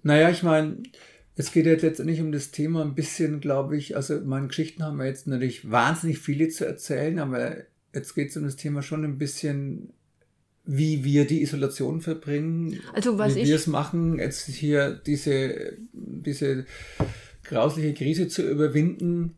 Naja, 0.03 0.31
ich 0.31 0.43
meine, 0.43 0.79
es 1.37 1.53
geht 1.53 1.67
jetzt 1.67 1.83
letztendlich 1.83 2.21
um 2.21 2.33
das 2.33 2.51
Thema 2.51 2.83
ein 2.83 2.95
bisschen, 2.95 3.41
glaube 3.41 3.77
ich, 3.77 3.97
also 3.97 4.21
meine 4.21 4.49
Geschichten 4.49 4.83
haben 4.83 4.99
wir 4.99 5.07
jetzt 5.07 5.27
natürlich 5.27 5.71
wahnsinnig 5.71 6.19
viele 6.19 6.49
zu 6.49 6.67
erzählen, 6.67 7.19
aber 7.19 7.57
jetzt 7.95 8.15
geht 8.15 8.31
es 8.31 8.37
um 8.37 8.45
das 8.45 8.57
Thema 8.57 8.83
schon 8.83 9.05
ein 9.05 9.19
bisschen, 9.19 9.93
wie 10.65 11.05
wir 11.05 11.27
die 11.27 11.43
Isolation 11.43 12.01
verbringen, 12.01 12.81
Also 12.93 13.19
wie 13.19 13.47
wir 13.47 13.57
es 13.57 13.67
machen, 13.67 14.19
jetzt 14.19 14.47
hier 14.47 15.01
diese, 15.07 15.77
diese 15.93 16.67
grausliche 17.45 17.95
Krise 17.95 18.29
zu 18.29 18.49
überwinden 18.49 19.37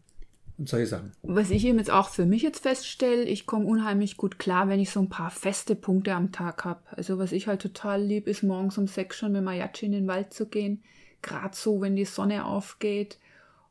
und 0.58 0.68
solche 0.68 0.87
Sachen. 0.87 1.12
Was 1.22 1.50
ich 1.50 1.64
eben 1.64 1.78
jetzt 1.78 1.90
auch 1.90 2.08
für 2.08 2.26
mich 2.26 2.42
jetzt 2.42 2.61
feststelle, 2.61 3.24
ich 3.24 3.46
komme 3.46 3.66
unheimlich 3.66 4.16
gut 4.16 4.38
klar, 4.38 4.68
wenn 4.68 4.80
ich 4.80 4.90
so 4.90 5.00
ein 5.00 5.08
paar 5.08 5.30
feste 5.30 5.74
Punkte 5.74 6.14
am 6.14 6.32
Tag 6.32 6.64
habe. 6.64 6.80
Also 6.90 7.18
was 7.18 7.32
ich 7.32 7.46
halt 7.46 7.62
total 7.62 8.02
lieb, 8.02 8.26
ist 8.26 8.42
morgens 8.42 8.76
um 8.78 8.87
sechs 8.87 9.16
schon 9.16 9.32
mit 9.32 9.42
Mayachi 9.42 9.87
in 9.87 9.92
den 9.92 10.06
Wald 10.06 10.35
zu 10.35 10.46
gehen. 10.46 10.82
Gerade 11.22 11.56
so, 11.56 11.80
wenn 11.80 11.96
die 11.96 12.04
Sonne 12.04 12.44
aufgeht 12.44 13.18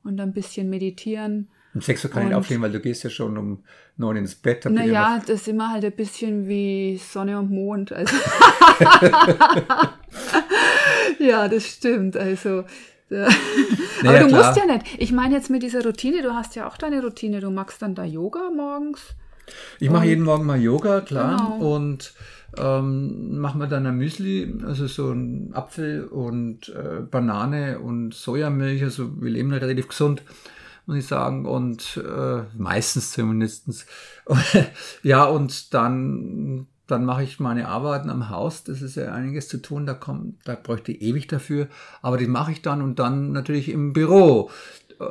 und 0.04 0.20
ein 0.20 0.34
bisschen 0.34 0.70
meditieren. 0.70 1.50
Um 1.74 1.82
6 1.82 2.06
Uhr 2.06 2.12
kann 2.12 2.28
ich 2.28 2.36
aufstehen, 2.36 2.62
weil 2.62 2.72
du 2.72 2.80
gehst 2.80 3.04
ja 3.04 3.10
schon 3.10 3.38
um 3.38 3.64
9 3.98 4.18
ins 4.18 4.36
Bett. 4.36 4.66
Naja, 4.66 5.22
das 5.26 5.42
ist 5.42 5.48
immer 5.48 5.72
halt 5.72 5.86
ein 5.86 5.94
bisschen 5.94 6.48
wie 6.48 6.98
Sonne 6.98 7.40
und 7.40 7.50
Mond. 7.50 7.94
Also 7.94 8.14
ja, 11.20 11.48
das 11.48 11.66
stimmt. 11.66 12.18
Also 12.18 12.66
ja. 13.10 13.28
aber 14.06 14.20
du 14.20 14.28
klar. 14.28 14.46
musst 14.46 14.58
ja 14.58 14.66
nicht. 14.66 14.86
Ich 14.98 15.12
meine 15.12 15.36
jetzt 15.36 15.50
mit 15.50 15.64
dieser 15.64 15.84
Routine, 15.84 16.22
du 16.22 16.34
hast 16.34 16.56
ja 16.56 16.68
auch 16.68 16.78
deine 16.78 17.02
Routine. 17.02 17.40
Du 17.40 17.50
machst 17.50 17.82
dann 17.82 17.96
da 17.96 18.04
Yoga 18.04 18.50
morgens. 18.56 19.16
Ich 19.80 19.90
mache 19.90 20.06
jeden 20.06 20.24
Morgen 20.24 20.46
mal 20.46 20.62
Yoga, 20.62 21.02
klar. 21.02 21.38
Genau. 21.38 21.76
Und 21.76 22.14
ähm, 22.58 23.40
mache 23.40 23.58
mir 23.58 23.68
dann 23.68 23.86
ein 23.86 23.98
Müsli, 23.98 24.56
also 24.66 24.88
so 24.88 25.12
ein 25.12 25.52
Apfel 25.54 26.06
und 26.06 26.70
äh, 26.70 27.02
Banane 27.02 27.80
und 27.80 28.14
Sojamilch. 28.14 28.84
Also 28.84 29.22
wir 29.22 29.30
leben 29.30 29.52
da 29.52 29.58
relativ 29.58 29.90
gesund, 29.90 30.24
muss 30.92 31.00
ich 31.00 31.08
sagen. 31.08 31.46
Und 31.46 31.98
äh, 31.98 32.44
meistens 32.58 33.12
zumindest. 33.12 33.88
ja, 35.04 35.24
und 35.24 35.74
dann, 35.74 36.68
dann 36.88 37.06
mache 37.06 37.24
ich 37.24 37.40
meine 37.40 37.70
Arbeiten 37.70 38.10
am 38.10 38.30
Haus. 38.30 38.66
Das 38.66 38.82
ist 38.82 38.96
ja 38.96 39.14
einiges 39.14 39.48
zu 39.48 39.62
tun. 39.62 39.86
Da 39.86 39.94
kommt, 39.94 40.36
da 40.46 40.56
bräuchte 40.56 40.92
ich 40.92 41.02
ewig 41.02 41.28
dafür. 41.28 41.68
Aber 42.02 42.18
die 42.18 42.28
mache 42.28 42.52
ich 42.52 42.62
dann 42.62 42.82
und 42.82 43.00
dann 43.00 43.32
natürlich 43.32 43.70
im 43.70 43.94
Büro 43.94 44.50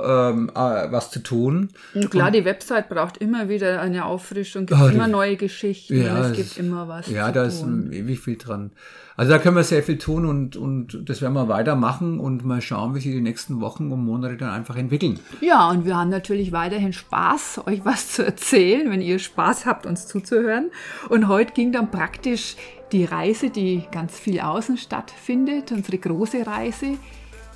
ähm, 0.04 0.50
äh, 0.54 0.90
was 0.92 1.10
zu 1.10 1.20
tun. 1.22 1.68
Und 1.94 2.10
klar, 2.10 2.30
die 2.30 2.44
Website 2.44 2.88
braucht 2.88 3.16
immer 3.18 3.48
wieder 3.48 3.80
eine 3.80 4.04
Auffrischung, 4.04 4.66
gibt 4.66 4.80
die- 4.80 4.94
immer 4.94 5.08
neue 5.08 5.36
Geschichten, 5.36 6.02
Ja, 6.02 6.16
und 6.16 6.30
es 6.30 6.36
gibt 6.36 6.56
immer 6.58 6.86
was. 6.88 7.08
Ja, 7.10 7.32
da 7.32 7.44
ist 7.44 7.60
tun. 7.62 7.90
ewig 7.92 8.20
viel 8.20 8.36
dran. 8.36 8.70
Also 9.16 9.32
da 9.32 9.38
können 9.38 9.56
wir 9.56 9.64
sehr 9.64 9.82
viel 9.82 9.98
tun 9.98 10.24
und, 10.24 10.56
und 10.56 11.08
das 11.10 11.20
werden 11.20 11.34
wir 11.34 11.46
weitermachen 11.48 12.20
und 12.20 12.42
mal 12.44 12.62
schauen, 12.62 12.94
wie 12.94 13.00
sich 13.00 13.12
die 13.12 13.20
nächsten 13.20 13.60
Wochen 13.60 13.92
und 13.92 14.02
Monate 14.02 14.36
dann 14.38 14.48
einfach 14.50 14.76
entwickeln. 14.76 15.20
Ja, 15.42 15.68
und 15.68 15.84
wir 15.84 15.96
haben 15.96 16.08
natürlich 16.08 16.52
weiterhin 16.52 16.94
Spaß, 16.94 17.60
euch 17.66 17.84
was 17.84 18.12
zu 18.12 18.24
erzählen, 18.24 18.90
wenn 18.90 19.02
ihr 19.02 19.18
Spaß 19.18 19.66
habt, 19.66 19.84
uns 19.84 20.06
zuzuhören. 20.06 20.70
Und 21.10 21.28
heute 21.28 21.52
ging 21.52 21.70
dann 21.70 21.90
praktisch 21.90 22.56
die 22.92 23.04
Reise, 23.04 23.50
die 23.50 23.84
ganz 23.92 24.18
viel 24.18 24.40
außen 24.40 24.78
stattfindet, 24.78 25.70
unsere 25.70 25.98
große 25.98 26.46
Reise, 26.46 26.96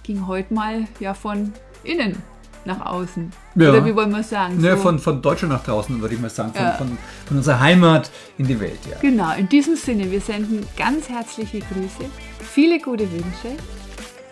ging 0.02 0.26
heute 0.26 0.52
mal 0.52 0.84
ja 1.00 1.14
von 1.14 1.52
innen 1.84 2.22
nach 2.66 2.84
außen. 2.86 3.30
Ja. 3.56 3.68
Oder 3.70 3.84
wie 3.84 3.94
wollen 3.94 4.10
wir 4.10 4.22
sagen? 4.22 4.58
Ne, 4.58 4.70
So- 4.76 4.82
von, 4.82 4.98
von 4.98 5.20
Deutschland 5.20 5.52
nach 5.52 5.62
draußen, 5.62 6.00
würde 6.00 6.14
ich 6.14 6.20
mal 6.20 6.30
sagen, 6.30 6.52
von, 6.54 6.62
Ja. 6.62 6.72
von, 6.72 6.98
von 7.26 7.36
unserer 7.36 7.60
Heimat 7.60 8.10
in 8.38 8.46
die 8.46 8.58
Welt, 8.58 8.78
ja. 8.90 8.96
Genau, 9.00 9.34
in 9.36 9.48
diesem 9.48 9.76
Sinne, 9.76 10.10
wir 10.10 10.20
senden 10.20 10.66
ganz 10.76 11.08
herzliche 11.10 11.58
Grüße, 11.60 12.08
viele 12.40 12.78
gute 12.80 13.10
Wünsche 13.12 13.56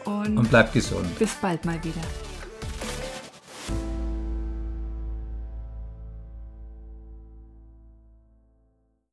und 0.04 0.38
Und 0.38 0.48
bleibt 0.50 0.72
gesund. 0.72 1.18
bis 1.18 1.30
bald 1.42 1.64
mal 1.66 1.76
wieder. 1.84 2.00